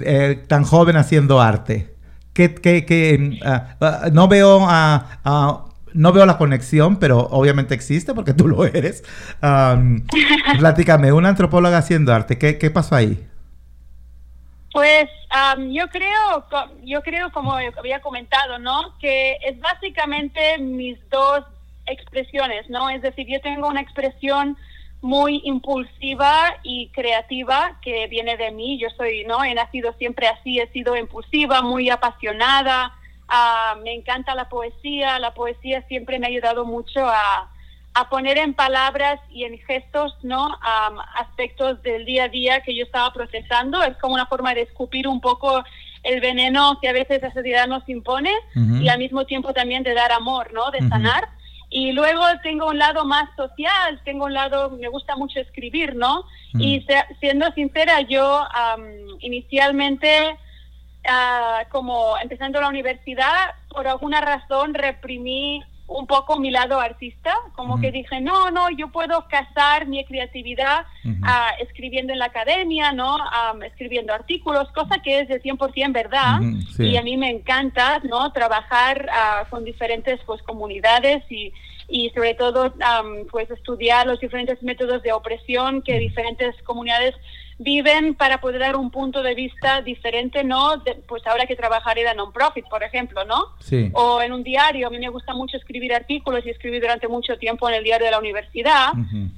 [0.02, 1.94] eh, tan joven haciendo arte?
[2.32, 8.32] ¿Qué, qué- qué, ah, no veo ah, no veo la conexión, pero obviamente existe porque
[8.34, 9.02] tú lo eres.
[9.40, 10.06] Am,
[10.58, 12.38] platícame, una antropóloga haciendo arte.
[12.38, 13.26] ¿Qué, qué pasó ahí?
[14.72, 16.46] Pues am, yo creo,
[16.84, 18.96] yo creo como había comentado, ¿no?
[19.00, 21.44] Que es básicamente mis dos
[21.86, 22.88] expresiones, ¿no?
[22.88, 24.56] Es decir, yo tengo una expresión
[25.02, 28.78] muy impulsiva y creativa que viene de mí.
[28.78, 29.42] Yo soy, ¿no?
[29.42, 32.92] He nacido siempre así, he sido impulsiva, muy apasionada.
[33.28, 35.18] ah, me encanta la poesía.
[35.18, 37.50] La poesía siempre me ha ayudado mucho a,
[37.94, 40.46] a poner en palabras y en gestos, ¿no?
[40.60, 43.82] Am, aspectos del día a día que yo estaba procesando.
[43.82, 45.64] Es como una forma de escupir un poco
[46.02, 48.76] el veneno que a veces la sociedad nos impone Ujú.
[48.82, 50.70] y al mismo tiempo también de dar amor, ¿no?
[50.70, 51.28] De sanar.
[51.72, 56.24] Y luego tengo un lado más social, tengo un lado, me gusta mucho escribir, ¿no?
[56.58, 58.82] Y se- siendo sincera, yo am,
[59.20, 60.36] inicialmente,
[61.08, 67.80] ah, como empezando la universidad, por alguna razón reprimí un poco mi lado artista, como
[67.80, 70.86] que dije, no, no, yo puedo casar mi creatividad
[71.24, 73.16] ah, escribiendo en la academia, ¿no?
[73.16, 76.38] Am, escribiendo artículos, cosa que es de 100% verdad.
[76.76, 76.90] Sí.
[76.90, 78.32] Y a mí me encanta, ¿no?
[78.32, 81.52] Trabajar ah, con diferentes pues, comunidades y,
[81.88, 87.16] y sobre todo am, pues estudiar los diferentes métodos de opresión que diferentes comunidades
[87.62, 90.78] viven para poder dar un punto de vista diferente, ¿no?
[90.78, 93.48] De- pues ahora que trabajaré de non-profit, por ejemplo, ¿no?
[93.58, 93.90] Sí.
[93.92, 97.36] O en un diario, a mí me gusta mucho escribir artículos y escribir durante mucho
[97.36, 98.92] tiempo en el diario de la universidad,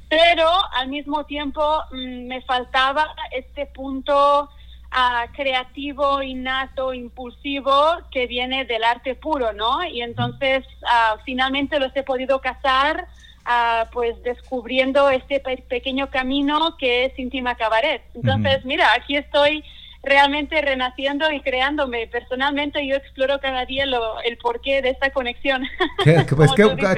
[0.08, 1.60] pero al mismo tiempo
[1.90, 4.48] mm, me faltaba este punto
[4.92, 7.74] ah, creativo, innato, impulsivo
[8.12, 9.84] que viene del arte puro, ¿no?
[9.84, 13.08] Y entonces ah, finalmente los he podido casar,
[13.44, 18.02] ah, pues descubriendo este pe- pequeño camino que es Íntima Cabaret.
[18.14, 19.64] Entonces, mira, aquí estoy
[20.04, 22.08] realmente renaciendo y creándome.
[22.08, 25.62] Personalmente yo exploro cada día lo, el porqué de esta conexión.
[26.02, 26.50] Qué- que- pues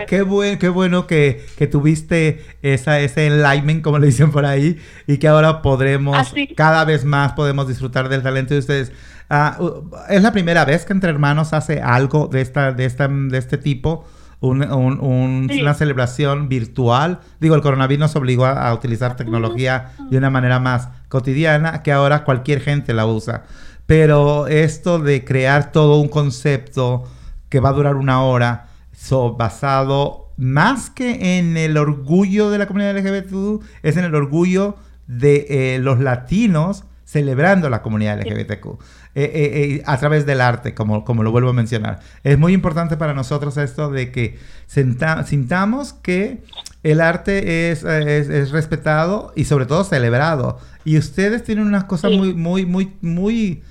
[0.06, 4.78] qué, buen- qué bueno que, que tuviste esa, ese enlightenment, como le dicen por ahí,
[5.06, 6.46] y que ahora podremos, Así.
[6.54, 8.92] cada vez más podemos disfrutar del talento de ustedes.
[9.28, 13.08] Ah, u- ¿Es la primera vez que Entre Hermanos hace algo de, esta, de, esta,
[13.08, 14.06] de este tipo?
[14.44, 15.60] Un- un- un- Sí.
[15.62, 17.20] Una celebración virtual.
[17.40, 21.92] Digo, el coronavirus nos obligó a, a utilizar tecnología de una manera más cotidiana, que
[21.92, 23.44] ahora cualquier gente la usa.
[23.86, 27.04] Pero esto de crear todo un concepto
[27.48, 32.66] que va a durar una hora, so, basado más que en el orgullo de la
[32.66, 34.76] comunidad LGBTQ, es en el orgullo
[35.06, 38.78] de eh, los latinos celebrando la comunidad LGBTQ
[39.16, 42.00] eh, eh, eh, a través del arte, como, como lo vuelvo a mencionar.
[42.24, 46.42] Es muy importante para nosotros esto de que sintamos que
[46.82, 50.58] el arte es, es, es respetado y sobre todo celebrado.
[50.84, 52.18] Y ustedes tienen unas cosas Sí.
[52.18, 53.62] muy, muy, muy, muy,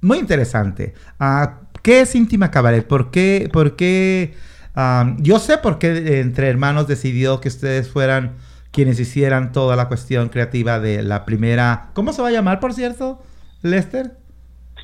[0.00, 0.94] muy interesante.
[1.20, 2.86] Ah, ¿Qué es Íntima Cabaret?
[2.86, 3.48] ¿Por qué?
[3.52, 4.34] Por qué
[4.74, 8.36] ah, yo sé por qué Entre Hermanos decidió que ustedes fueran
[8.70, 11.90] quienes hicieran toda la cuestión creativa de la primera...
[11.94, 13.22] ¿Cómo se va a llamar, por cierto,
[13.62, 14.16] Lester?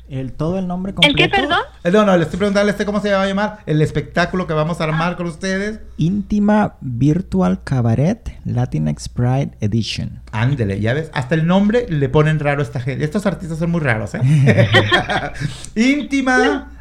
[0.07, 1.17] El, todo el nombre ¿El completo.
[1.17, 1.59] qué, perdón?
[1.83, 4.45] Eh, No, no, le estoy preguntando a Lester cómo se va a llamar el espectáculo
[4.45, 5.79] que vamos a armar con ustedes.
[5.97, 10.21] Íntima Virtual Cabaret Latinx Pride Edition.
[10.31, 13.03] Ándele, ya ves, hasta el nombre le ponen raro a esta gente.
[13.03, 14.21] Estos artistas son muy raros, ¿eh?
[15.75, 16.71] Íntima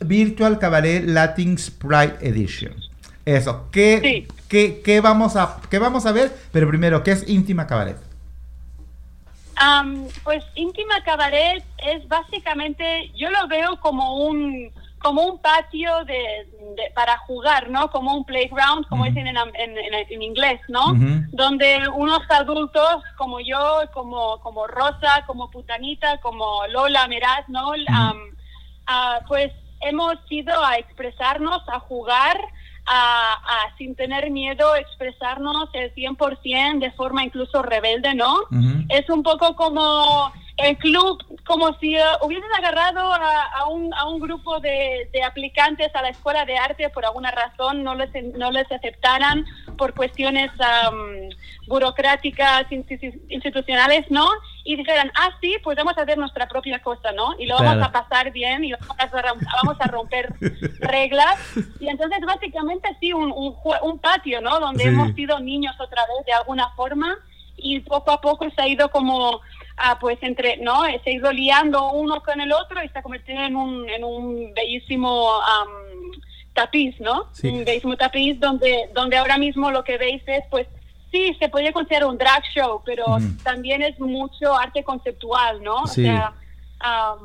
[0.00, 2.72] Virtual Cabaret Latin Sprite Edition.
[3.24, 4.34] Eso, ¿qué, Sí.
[4.48, 6.32] qué, qué vamos a, ¿qué vamos a ver?
[6.50, 7.96] Pero primero, ¿qué es Íntima Cabaret?
[9.66, 16.46] Am, pues íntima cabaret es básicamente, yo lo veo como un como un patio de,
[16.76, 17.90] de- para jugar, ¿no?
[17.90, 19.10] Como un playground, como Ujú.
[19.12, 20.94] dicen en, en- en- en inglés, ¿no?
[21.32, 27.72] Donde unos adultos como yo, como como Rosa, como Putanita, como Lola Meraz, ¿no?
[27.88, 28.18] Am,
[28.86, 29.50] ah, pues
[29.80, 32.38] hemos ido a expresarnos, a jugar,
[32.86, 38.34] a, a, sin tener miedo expresarnos el 100% de forma incluso rebelde, ¿no?
[38.88, 44.06] Es un poco como el club, como si eh, hubiesen agarrado a, a un, a
[44.06, 48.10] un grupo de, de aplicantes a la escuela de arte por alguna razón, no les,
[48.36, 49.44] no les aceptaran
[49.78, 51.30] por cuestiones am,
[51.66, 54.26] burocráticas, institu- institucionales, ¿no?
[54.64, 57.34] Y dijeran, ah, sí, pues vamos a hacer nuestra propia cosa, ¿no?
[57.38, 57.84] Y lo vamos Claro.
[57.86, 59.06] a pasar bien y vamos a,
[59.62, 60.32] vamos a romper
[60.80, 61.36] reglas.
[61.80, 64.60] Y entonces, básicamente, sí, un, un, patio, ¿no?
[64.60, 64.88] Donde Sí.
[64.90, 67.16] hemos sido niños otra vez de alguna forma
[67.56, 69.40] y poco a poco se ha ido como
[69.76, 73.02] ah, pues entre no se ha ido liando uno con el otro y se ha
[73.02, 75.68] convertido en un en un bellísimo am,
[76.54, 77.48] tapiz no Sí.
[77.48, 80.66] un bellísimo tapiz donde donde ahora mismo lo que veis es pues
[81.10, 83.04] sí se podría considerar un drag show pero
[83.42, 86.02] también es mucho arte conceptual no Sí.
[86.02, 86.32] o sea
[86.82, 87.18] am,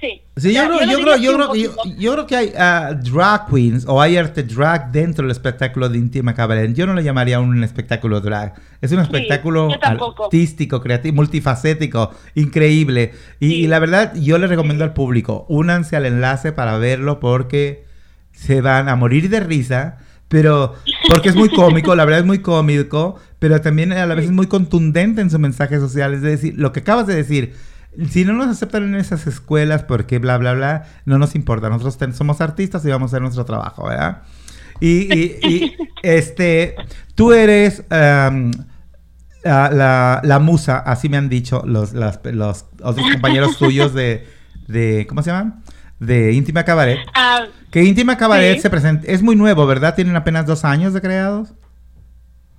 [0.00, 1.96] sí Sí, yo Ya, creo, lo yo creo, yo creo, yo, poquito.
[1.98, 5.98] yo creo que hay ah, drag queens o hay arte drag dentro del espectáculo de
[5.98, 6.72] Íntima Cabaret.
[6.74, 8.54] Yo no le llamaría un espectáculo drag.
[8.80, 13.12] Es un espectáculo artístico, creativo, multifacético, increíble.
[13.40, 13.54] Y, Sí.
[13.56, 17.84] y la verdad, yo le recomiendo al público, únanse al enlace para verlo porque
[18.32, 19.98] se van a morir de risa.
[20.28, 20.74] Pero,
[21.10, 24.30] porque es muy cómico, la verdad es muy cómico, pero también a la vez es
[24.32, 26.14] muy contundente en su mensaje social.
[26.14, 27.54] Es decir, lo que acabas de decir,
[28.08, 31.68] si no nos aceptan en esas escuelas porque bla, bla, bla, no nos importa.
[31.68, 34.22] Nosotros ten- somos artistas y vamos a hacer nuestro trabajo, ¿verdad?
[34.80, 36.74] Y, y- y, este,
[37.14, 38.30] tú eres ah,
[39.44, 44.26] la, la musa, así me han dicho los, las- los otros compañeros tuyos de,
[44.68, 45.62] de, ¿cómo se llaman?
[45.98, 46.98] De Íntima Cabaret.
[47.14, 48.60] Ah, Que Íntima Cabaret Sí.
[48.62, 49.94] se presenta, es muy nuevo, ¿verdad?
[49.94, 51.52] Tienen apenas dos años de creados.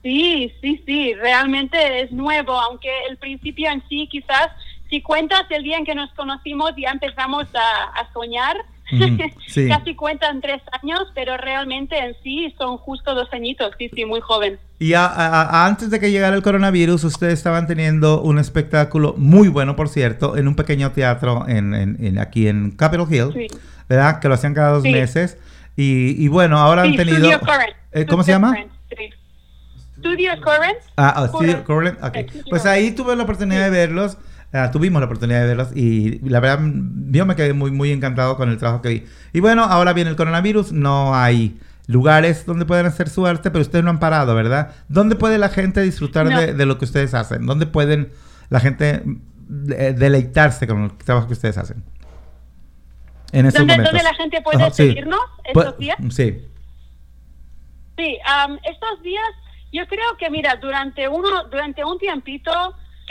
[0.01, 4.47] Sí, sí, sí, realmente es nuevo, aunque el principio en sí quizás,
[4.93, 8.55] si cuentas el día en que nos conocimos, ya empezamos a, a soñar,
[9.47, 9.67] sí.
[9.67, 14.21] casi cuentan tres años, pero realmente en sí son justo dos añitos, sí, sí, muy
[14.21, 14.59] joven.
[14.77, 19.47] Y a- a- antes de que llegara el coronavirus, ustedes estaban teniendo un espectáculo muy
[19.47, 23.47] bueno, por cierto, en un pequeño teatro en, en- en- aquí en Capitol Hill, Sí.
[23.89, 24.19] ¿verdad?
[24.19, 24.91] Que lo hacían cada dos Sí.
[24.91, 25.39] meses.
[25.75, 27.17] Y, y bueno, ahora han tenido...
[27.17, 27.75] Studio Current.
[27.93, 28.49] Eh, ¿Cómo se llama?
[28.51, 28.71] Current.
[29.97, 30.77] Studio Current.
[30.97, 31.97] Ah, ah, Studio Current.
[31.99, 32.29] Current, ok.
[32.29, 34.17] Studio Pues ahí tuve la oportunidad de verlos,
[34.53, 36.59] ah, tuvimos la oportunidad de verlos y la verdad
[37.09, 39.03] yo me quedé muy, muy encantado con el trabajo que vi.
[39.33, 43.61] Y bueno, ahora viene el coronavirus, no hay lugares donde puedan hacer su arte, pero
[43.61, 44.73] ustedes no han parado, ¿verdad?
[44.87, 46.39] ¿Dónde puede la gente disfrutar No.
[46.39, 47.45] de, de lo que ustedes hacen?
[47.45, 48.11] ¿Dónde pueden
[48.49, 49.03] la gente
[49.47, 51.83] de- deleitarse con el trabajo que ustedes hacen?
[53.33, 54.87] En estos ¿Dónde, dónde la gente puede sí.
[54.87, 55.19] seguirnos
[55.53, 55.97] Pu- estos días?
[56.11, 56.37] Sí.
[57.97, 59.23] Sí, am, estos días
[59.71, 62.51] yo creo que mira, durante uno durante un tiempito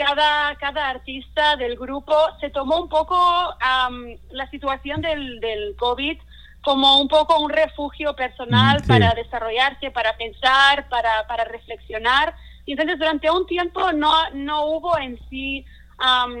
[0.05, 3.15] cada, cada artista del grupo se tomó un poco
[3.61, 6.17] am, la situación del, del COVID
[6.61, 8.87] como un poco un refugio personal Mm, sí.
[8.87, 12.33] para desarrollarse, para pensar, para, para reflexionar.
[12.65, 15.65] Y entonces durante un tiempo no, no hubo en sí
[15.97, 16.33] am,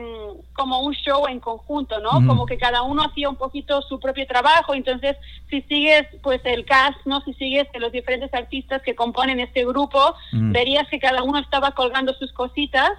[0.53, 2.17] como un show en conjunto, ¿no?
[2.17, 2.27] Ujú.
[2.27, 4.73] Como que cada uno hacía un poquito su propio trabajo.
[4.73, 5.15] Entonces,
[5.49, 7.21] si sigues pues el cast, ¿no?
[7.21, 9.99] Si sigues los diferentes artistas que componen este grupo,
[10.33, 10.51] Ujú.
[10.53, 12.91] verías que cada uno estaba colgando sus cositas.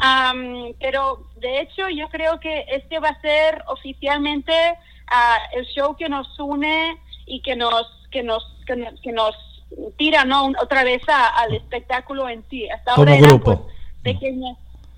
[0.00, 4.52] Am, pero de hecho yo creo que este va a ser oficialmente
[5.08, 6.96] ah, el show que nos une
[7.26, 9.34] y que nos que nos que nos, que nos
[9.96, 12.68] tira no otra vez a- al espectáculo en sí.
[12.70, 13.66] Hasta Como ahora grupo.
[14.02, 14.16] pues.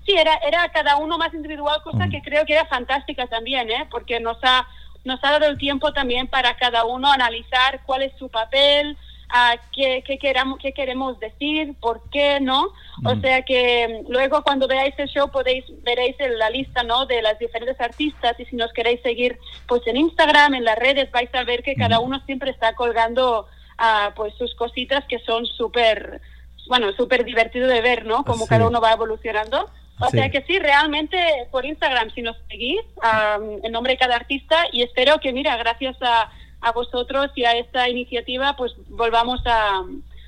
[0.05, 2.09] Sí, era era cada uno más individual, cosa Mm.
[2.11, 3.87] que creo que era fantástica también, ¿eh?
[3.91, 4.67] Porque nos ha
[5.05, 8.97] nos ha dado el tiempo también para cada uno analizar cuál es su papel,
[9.31, 12.73] a qué, qué, queramos, qué queremos decir, por qué, ¿no?
[13.05, 13.21] O Mm.
[13.21, 17.05] sea que mm, luego cuando veáis el show podéis veréis la lista, ¿no?
[17.05, 21.11] De las diferentes artistas y si nos queréis seguir pues en Instagram, en las redes,
[21.11, 22.03] vais a ver que cada Mm.
[22.03, 23.47] uno siempre está colgando
[23.81, 26.19] ah, pues sus cositas que son súper,
[26.67, 28.25] bueno, súper divertido de ver, ¿no?
[28.25, 28.49] Como Sí.
[28.49, 29.69] cada uno va evolucionando.
[30.01, 30.17] O Sí.
[30.17, 31.17] sea que sí, realmente
[31.51, 35.55] por Instagram, si nos seguís, am, el nombre de cada artista, y espero que, mira,
[35.57, 36.29] gracias a,
[36.61, 39.83] a vosotros y a esta iniciativa, pues volvamos a,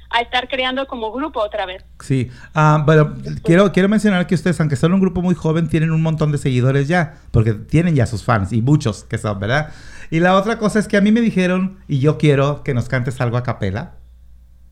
[0.10, 1.84] a estar creando como grupo otra vez.
[2.00, 3.14] Sí, Ah, pero
[3.44, 6.38] quiero, quiero mencionar que ustedes, aunque son un grupo muy joven, tienen un montón de
[6.38, 9.72] seguidores ya, porque tienen ya sus fans, y muchos que son, ¿verdad?
[10.10, 12.90] Y la otra cosa es que a mí me dijeron, y yo quiero que nos
[12.90, 13.96] cantes algo a capela,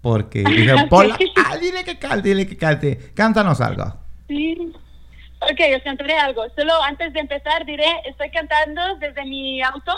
[0.02, 3.96] porque dijeron, Pola, ah, dile que cante, dile que cante, cántanos algo.
[4.28, 4.74] Sí.
[5.42, 6.44] Ok, os cantaré algo.
[6.56, 9.94] Solo antes de empezar diré, estoy cantando desde mi auto.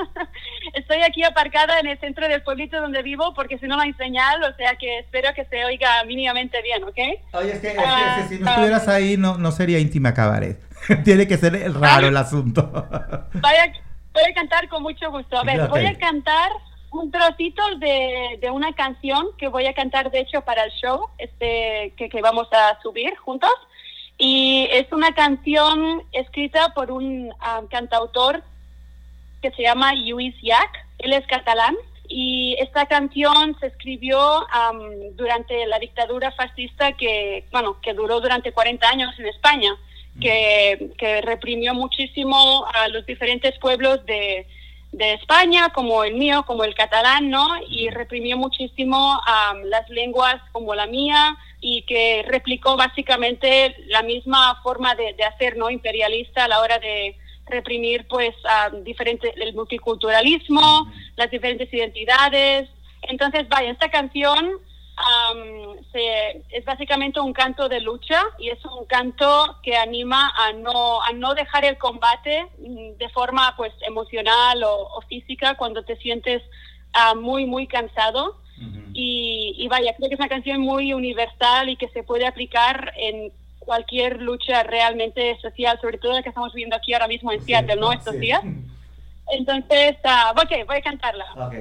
[0.74, 3.92] estoy aquí aparcada en el centro del pueblito donde vivo porque si no no hay
[3.92, 6.98] señal, o sea que espero que se oiga mínimamente bien, ¿ok?
[7.34, 8.50] Oye, es que, es que- Ah, es que si no ah.
[8.52, 10.58] estuvieras ahí, no, no sería íntima cabaret.
[11.04, 12.62] Tiene que ser raro el asunto.
[12.72, 13.72] Voy a,
[14.12, 15.38] voy a cantar con mucho gusto.
[15.38, 16.50] A ver, voy a cantar
[16.90, 21.08] un trocito de, de una canción que voy a cantar, de hecho, para el show
[21.18, 23.52] este que, que vamos a subir juntos.
[24.18, 28.42] Y es una canción escrita por un ah, cantautor
[29.42, 30.72] que se llama Lluís Llach.
[30.98, 31.76] Él es catalán.
[32.08, 34.18] Y esta canción se escribió
[34.52, 34.78] am,
[35.16, 39.76] durante la dictadura fascista que, bueno, que duró durante 40 años en España,
[40.20, 44.46] que, que reprimió muchísimo a los diferentes pueblos de,
[44.92, 47.48] de España, como el mío, como el catalán, ¿no?
[47.68, 51.36] Y reprimió muchísimo am, las lenguas como la mía
[51.68, 55.68] y que replicó básicamente la misma forma de, hacer, ¿no?
[55.68, 62.68] Imperialista a la hora de reprimir, pues, a el multiculturalismo, las diferentes identidades.
[63.02, 64.60] Entonces, vaya, esta canción
[64.96, 70.52] am, se- es básicamente un canto de lucha y es un canto que anima a
[70.52, 75.96] no, a no dejar el combate mm, de forma pues emocional o, física cuando te
[75.96, 76.44] sientes
[76.92, 78.36] ah, muy, muy cansado.
[78.92, 82.92] Y, y vaya, creo que es una canción muy universal y que se puede aplicar
[82.96, 87.44] en cualquier lucha realmente social, sobre todo la que estamos viendo aquí ahora mismo en
[87.44, 87.92] Seattle, ¿no?
[87.92, 88.20] Estos Sí.
[88.20, 88.40] días.
[89.32, 91.26] Entonces, ah, ok, voy a cantarla.
[91.36, 91.54] Ok.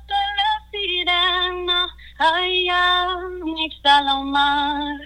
[0.09, 1.80] de la sirena
[2.28, 2.87] allà
[3.18, 4.97] enmig de la mar,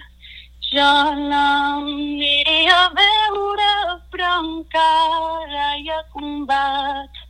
[0.71, 0.93] jo
[1.27, 3.71] l'aniria a veure
[4.09, 7.28] però encara hi ha combat.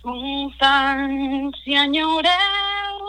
[0.00, 3.00] Si enyoreu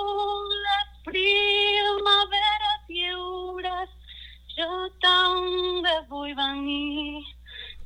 [0.63, 3.89] les primaveres lliures,
[4.57, 7.23] jo també vull venir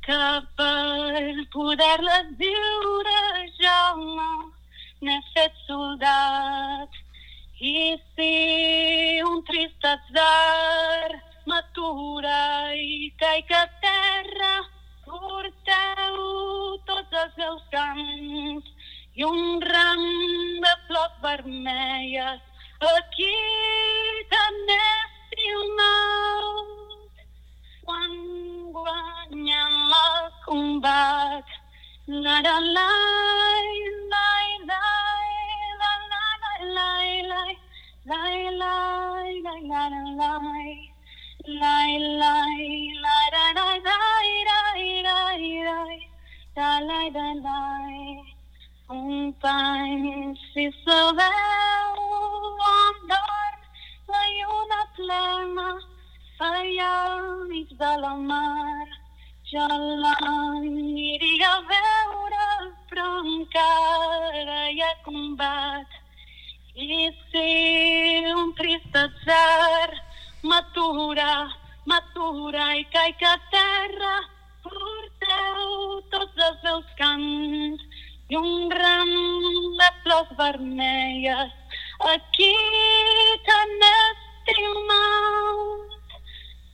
[0.07, 0.17] que
[0.57, 3.21] per poder-les viure
[3.61, 4.31] jo no
[5.05, 6.89] n'he fet soldat.
[7.61, 14.55] I si un trist atzar m'atura i caic a terra,
[15.05, 16.17] porteu
[16.89, 18.74] tots els meus cants
[19.15, 22.35] Jongrande blad vermeia,
[22.81, 26.47] aquita nesse mal.
[27.85, 30.05] Quando anhama
[30.45, 31.47] combat,
[32.07, 32.89] la la la
[34.11, 34.29] la
[34.69, 36.27] la la la
[36.75, 36.91] la
[38.09, 38.23] la
[38.59, 38.75] la
[39.43, 40.33] la la la la
[41.47, 42.67] lai lai lai
[43.03, 43.99] da da da da
[45.05, 45.21] da
[46.55, 48.14] da da da la
[48.87, 51.99] país si se veu
[52.77, 53.53] andar
[54.07, 55.69] la lluna plena
[56.39, 58.87] allà al mig de la mar.
[59.51, 59.67] Jo
[60.01, 62.47] l'aniria a veure,
[62.89, 65.87] però encara hi ha combat.
[66.75, 67.49] I si
[68.35, 69.89] un trist atzar
[70.43, 71.49] m'atura,
[71.85, 74.15] m'atura i caic a terra,
[74.61, 77.84] porteu tots els meus cants
[78.29, 79.11] i un ram
[79.79, 81.51] de flors vermelles
[82.13, 82.53] aquí
[83.47, 85.79] tan estimat.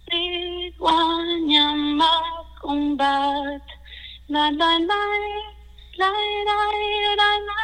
[0.07, 0.23] Si
[0.79, 2.29] guanyem el
[2.61, 3.65] combat,
[4.27, 5.01] la la la
[5.99, 6.11] la la
[6.47, 6.59] la
[7.19, 7.59] la la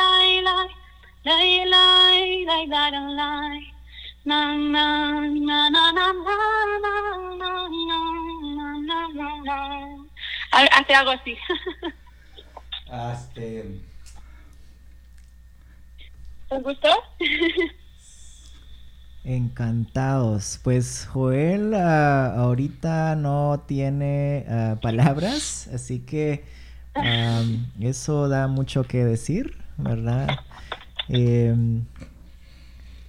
[0.00, 0.06] la
[0.48, 0.78] la
[1.24, 3.60] lay, lay, lay, lay, lay.
[4.24, 4.86] Na, na,
[5.20, 6.12] na, na, na, na,
[6.82, 6.94] na,
[7.40, 7.50] na,
[7.88, 9.56] na, na, na, na.
[10.52, 11.36] Ha- Hace algo así.
[12.90, 13.80] Este,
[16.48, 16.88] ¿Os gustó?
[19.24, 20.58] Encantados.
[20.62, 26.44] Pues Joel ah, ahorita no tiene ah, palabras, así que
[27.80, 30.38] eso da mucho que decir, ¿verdad?
[31.08, 31.84] Em,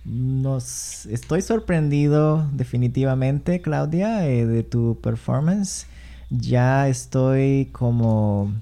[0.03, 5.87] nos estoy sorprendido definitivamente, Claudia, eh, de tu performance.
[6.29, 8.53] Ya estoy como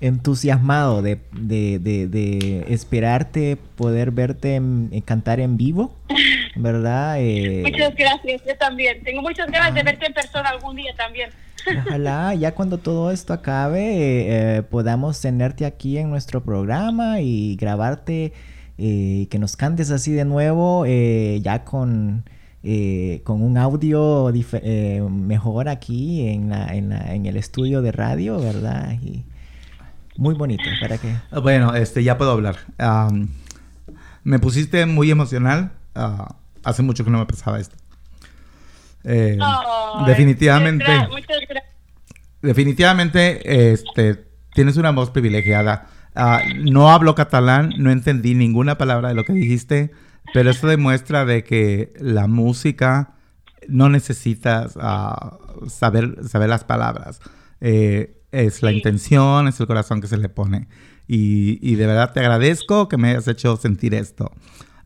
[0.00, 5.94] entusiasmado de, de- de- de esperarte poder verte en- en cantar en vivo,
[6.56, 7.16] ¿verdad?
[7.20, 9.02] Eh, Muchas gracias, yo también.
[9.04, 11.30] Tengo muchas ganas de verte en persona algún día también.
[11.86, 17.56] Ojalá ya cuando todo esto acabe eh, eh, podamos tenerte aquí en nuestro programa y
[17.56, 18.32] grabarte
[18.78, 22.24] eh, que nos cantes así de nuevo eh, ya con,
[22.62, 27.92] eh, con un audio eh, mejor aquí en, la- en, la- en el estudio de
[27.92, 28.92] radio, ¿verdad?
[29.02, 29.24] Y
[30.18, 31.14] muy bonito, para que...
[31.42, 32.56] Bueno, este, ya puedo hablar.
[34.24, 35.72] Me pusiste muy emocional.
[35.94, 37.76] Ah, hace mucho que no me pasaba esto.
[39.04, 41.64] Eh, Oh, definitivamente, Muchas gracias.
[42.42, 45.86] definitivamente, este, tienes una voz privilegiada.
[46.14, 49.92] Ah, no hablo catalán, no entendí ninguna palabra de lo que dijiste,
[50.34, 53.14] pero eso demuestra de que la música
[53.68, 55.38] no necesitas ah,
[55.68, 57.20] saber, saber las palabras.
[57.60, 58.76] Eh, es la Sí.
[58.76, 60.68] intención, es el corazón que se le pone.
[61.08, 64.32] Y, y de verdad te agradezco que me hayas hecho sentir esto.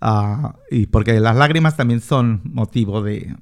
[0.00, 3.34] Ah, y porque las lágrimas también son motivo de,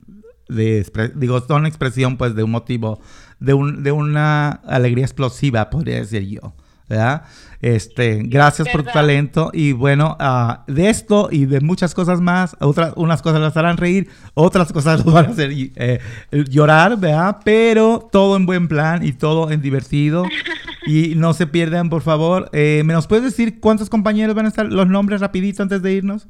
[0.49, 0.85] de
[1.15, 3.01] digo, son expresión pues de un motivo,
[3.39, 6.55] de, un, de una alegría explosiva, podría decir yo.
[6.89, 7.24] ¿Verdad?
[7.61, 12.57] Este, gracias por tu talento y bueno, ah, de esto y de muchas cosas más,
[12.61, 17.39] otras, unas cosas las harán reír, otras cosas los van a hacer eh, llorar, ¿verdad?
[17.45, 20.24] Pero todo en buen plan y todo en divertido
[20.86, 22.49] y no se pierdan, por favor.
[22.53, 25.93] Eh, ¿Me nos puedes decir cuántos compañeros van a estar, los nombres rapidito antes de
[25.93, 26.28] irnos?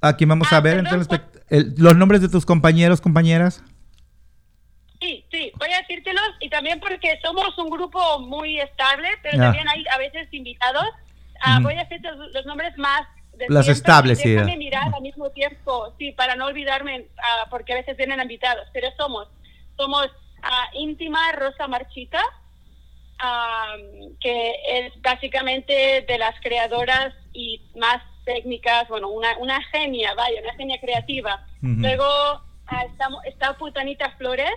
[0.00, 0.98] Aquí vamos Ah, a ver entre
[1.48, 3.62] el los nombres de tus compañeros, compañeras.
[5.00, 5.91] Sí, sí, voy a y
[6.52, 10.86] también porque somos un grupo muy estable, pero también hay a veces invitados.
[11.40, 11.64] Ah, Ujú.
[11.64, 13.02] Voy a decirte los, los nombres más
[14.12, 14.30] y sí.
[14.30, 18.68] Déjame mirar al mismo tiempo, sí, para no olvidarme, ah, porque a veces vienen invitados.
[18.72, 19.28] Pero somos,
[19.76, 20.08] somos
[20.42, 22.22] ah, íntima Rosa Marchita,
[23.18, 23.74] ah,
[24.20, 30.54] que es básicamente de las creadoras y más técnicas, bueno, una, una genia, vaya, una
[30.54, 31.44] genia creativa.
[31.62, 31.80] Ujú.
[31.80, 32.42] Luego
[32.86, 34.52] estamos, está Putanita Flores,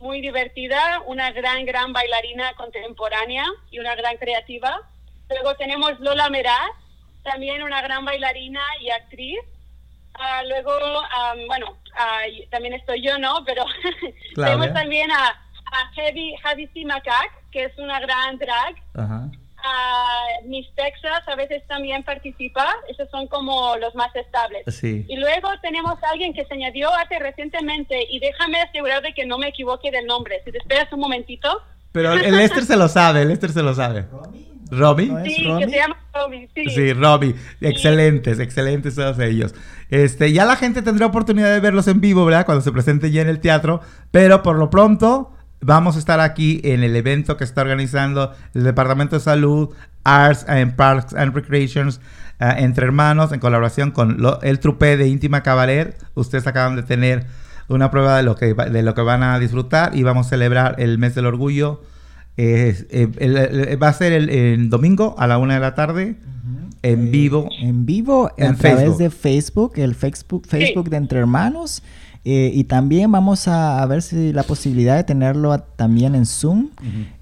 [0.00, 4.82] muy divertida, una gran, gran bailarina contemporánea y una gran creativa.
[5.28, 6.70] Luego tenemos Lola Meraz,
[7.22, 9.40] también una gran bailarina y actriz.
[10.14, 11.76] Ah, luego, am, bueno,
[12.30, 13.44] y también estoy yo, ¿no?
[13.44, 13.64] Pero
[14.34, 16.84] tenemos también a, a Heavy, Javi C.
[16.84, 18.76] Macac, que es una gran drag.
[18.94, 19.30] Ajá.
[19.68, 22.66] A Miss Texas a veces también participa.
[22.88, 24.62] Esos son como los más estables.
[24.68, 25.04] Sí.
[25.08, 29.26] Y luego tenemos a alguien que se añadió hace recientemente y déjame asegurar de que
[29.26, 30.40] no me equivoque del nombre.
[30.44, 31.62] Si te esperas un momentito.
[31.92, 34.06] Pero el Lester se lo sabe, el Lester se lo sabe.
[34.70, 35.06] ¿Robbie?
[35.06, 35.64] ¿No Sí, Romy?
[35.64, 35.96] que se llama
[36.54, 36.64] sí.
[36.70, 37.34] Sí, Robbie.
[37.60, 39.54] Excelentes, excelentes todos ellos.
[39.90, 42.46] Este, ya la gente tendrá oportunidad de verlos en vivo, ¿verdad?
[42.46, 43.80] Cuando se presente ya en el teatro.
[44.10, 45.35] Pero por lo pronto,
[45.66, 49.70] vamos a estar aquí en el evento que está organizando el Departamento de Salud,
[50.04, 52.00] Arts and Parks and Recreations,
[52.40, 55.96] eh, entre hermanos, en colaboración con lo- el Trupé de Íntima Cabaret.
[56.14, 57.26] Ustedes acaban de tener
[57.68, 60.30] una prueba de lo que, va- de lo que van a disfrutar y vamos a
[60.30, 61.82] celebrar el mes del orgullo.
[62.36, 65.74] Es- eh, el- el- va a ser el, el domingo a la una de la
[65.74, 66.16] tarde
[66.82, 67.48] en vivo.
[67.60, 68.98] En vivo, En a través Facebook.
[68.98, 71.82] de Facebook, el Facebook, Facebook de Entre Hermanos.
[72.28, 76.26] Eh, y también vamos a, a ver si la posibilidad de tenerlo a- también en
[76.26, 76.70] Zoom.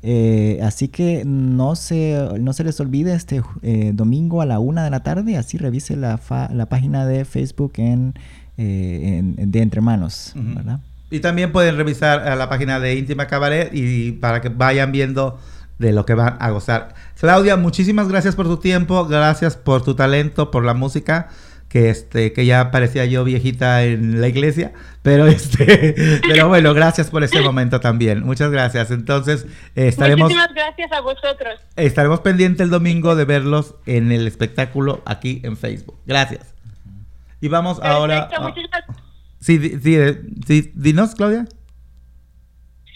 [0.02, 4.82] Eh, así que no se, no se les olvide este eh, domingo a la una
[4.82, 5.36] de la tarde.
[5.36, 8.14] Así revise la, fa- la página de Facebook en,
[8.56, 10.32] eh, en- de Entre Manos.
[10.36, 10.54] Ujú.
[10.54, 10.80] ¿verdad?
[11.10, 15.38] Y también pueden revisar a la página de Íntima Cabaret y para que vayan viendo
[15.78, 16.94] de lo que van a gozar.
[17.20, 21.28] Claudia, muchísimas gracias por tu tiempo, gracias por tu talento, por la música,
[21.74, 24.72] que este, que ya parecía yo viejita en la iglesia,
[25.02, 28.22] pero este, pero bueno, gracias por este momento también.
[28.22, 28.92] Muchas gracias.
[28.92, 29.44] Entonces,
[29.74, 31.60] eh, estaremos Muchísimas gracias a vosotros.
[31.74, 35.98] estaremos pendientes el domingo de verlos en el espectáculo aquí en Facebook.
[36.06, 36.54] Gracias.
[37.40, 38.28] Y vamos ahora.
[38.28, 38.84] Perfecto, a- muchísimas
[39.40, 41.44] Sí, eh, sí, dinos, Claudia.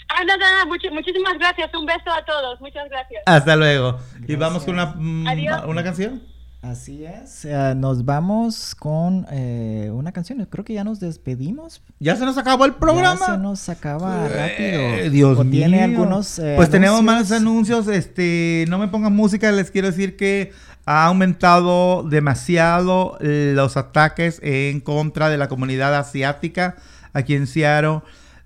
[0.09, 1.69] Ah, nada, nada, muchísimas gracias.
[1.75, 2.61] Un beso a todos.
[2.61, 3.23] Muchas gracias.
[3.27, 3.99] Hasta luego.
[4.29, 5.63] Y vamos con una, mm, Adiós.
[5.67, 6.23] una canción.
[6.61, 7.45] Así es.
[7.45, 10.45] Eh, nos vamos con eh, una canción.
[10.51, 11.81] Creo que ya nos despedimos.
[12.01, 13.27] Ya se nos acabó el programa.
[13.27, 14.81] Ya se nos acaba rápido.
[14.81, 15.53] Eh, Dios ¿O mío.
[15.53, 17.87] tiene algunos eh, pues tenemos más anuncios?
[17.87, 17.97] anuncios.
[17.97, 19.53] Este, no me pongan música.
[19.53, 20.53] Les quiero decir que
[20.85, 26.77] ha aumentado demasiado eh, los ataques en contra de la comunidad asiática
[27.13, 28.01] aquí en Seattle.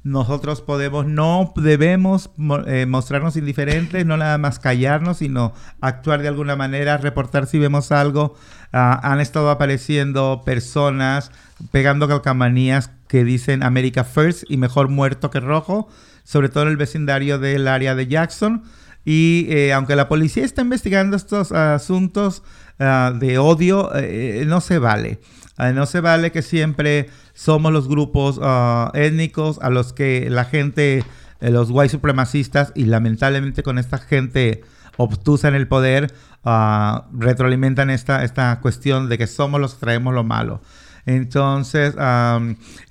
[0.04, 6.28] Nosotros podemos, no debemos mo- eh, mostrarnos indiferentes, no nada más callarnos, sino actuar de
[6.28, 8.34] alguna manera, reportar si vemos algo.
[8.72, 11.30] Ah, han estado apareciendo personas
[11.70, 15.88] pegando calcamanías que dicen America First y mejor muerto que rojo,
[16.24, 18.64] sobre todo en el vecindario del área de Jackson.
[19.04, 22.42] Y eh, aunque la policía está investigando estos asuntos
[22.80, 25.20] ah, de odio, eh, no se vale.
[25.56, 30.44] Ah, no se vale que siempre somos los grupos ah, étnicos a los que la
[30.44, 31.04] gente,
[31.40, 34.62] eh, los white supremacistas, y lamentablemente con esta gente
[34.96, 36.12] obtusa en el poder,
[36.44, 40.60] ah, retroalimentan esta, esta cuestión de que somos los que traemos lo malo.
[41.04, 41.94] Entonces,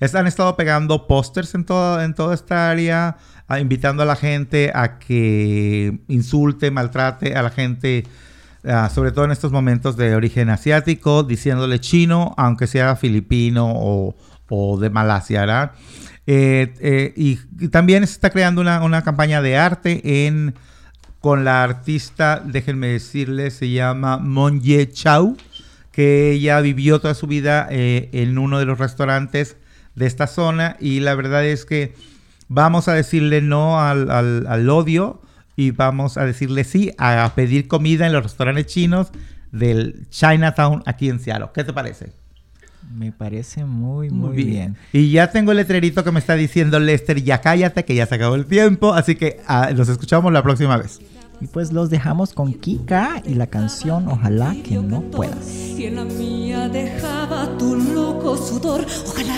[0.00, 1.64] es- han estado pegando pósters en,
[2.00, 3.16] en toda esta área,
[3.58, 8.04] invitando a la gente a que insulte, maltrate a la gente,
[8.64, 14.14] ah, sobre todo en estos momentos de origen asiático, diciéndole chino, aunque sea filipino o,
[14.78, 15.72] de Malasia, ¿verdad?
[16.26, 17.36] Eh, eh, y,
[17.68, 20.54] también se está creando una, una campaña de arte en
[21.20, 25.36] con la artista, déjenme decirles, se llama Monye Chau,
[25.92, 29.56] que ella vivió toda su vida eh, en uno de los restaurantes
[29.94, 31.94] de esta zona y la verdad es que
[32.48, 35.21] vamos a decirle no al, al- al odio
[35.56, 39.12] y vamos a decirle sí a pedir comida en los restaurantes chinos
[39.52, 41.50] del Chinatown aquí en Seattle.
[41.54, 42.12] ¿Qué te parece?
[42.96, 44.76] Me parece muy, muy, bien.
[44.92, 48.16] Y ya tengo el letrerito que me está diciendo Lester, ya cállate, que ya se
[48.16, 48.92] acabó el tiempo.
[48.92, 49.40] Así que
[49.76, 51.00] nos escuchamos la próxima vez.
[51.40, 55.48] Y pues los dejamos con Kika y la canción Ojalá que no puedas.
[55.48, 58.86] Y en la mía dejaba tu loco sudor.
[59.06, 59.36] Ojalá,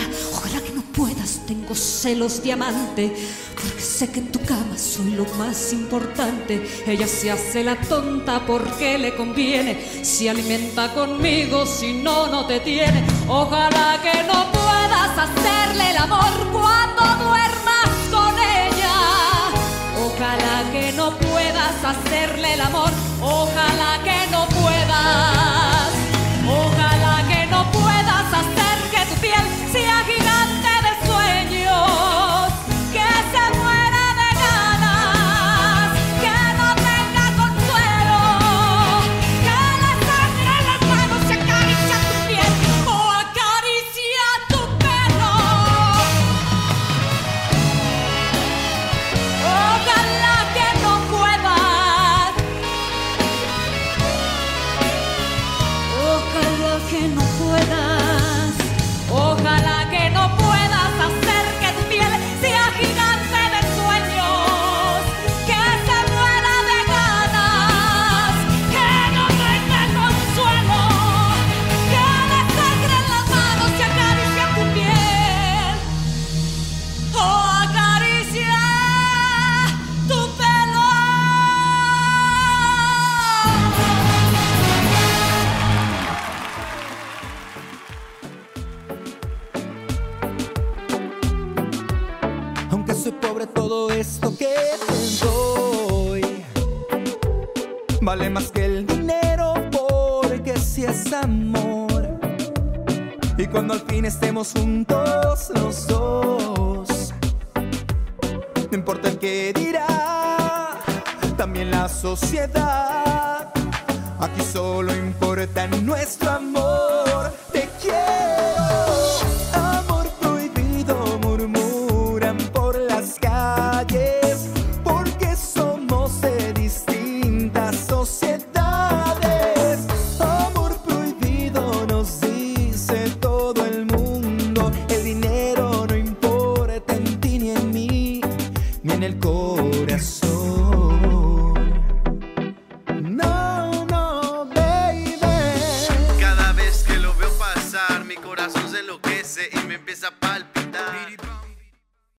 [1.47, 3.15] Tengo celos diamante.
[3.55, 6.67] Porque sé que en tu cama soy lo más importante.
[6.87, 10.05] Ella se hace la tonta porque le conviene.
[10.05, 13.05] Se alimenta conmigo, si no, no te tiene.
[13.29, 18.65] Ojalá que no puedas hacerle el amor cuando duermas con ella.
[20.07, 22.91] Ojalá que no puedas hacerle el amor,
[23.21, 25.74] ojalá que no puedas,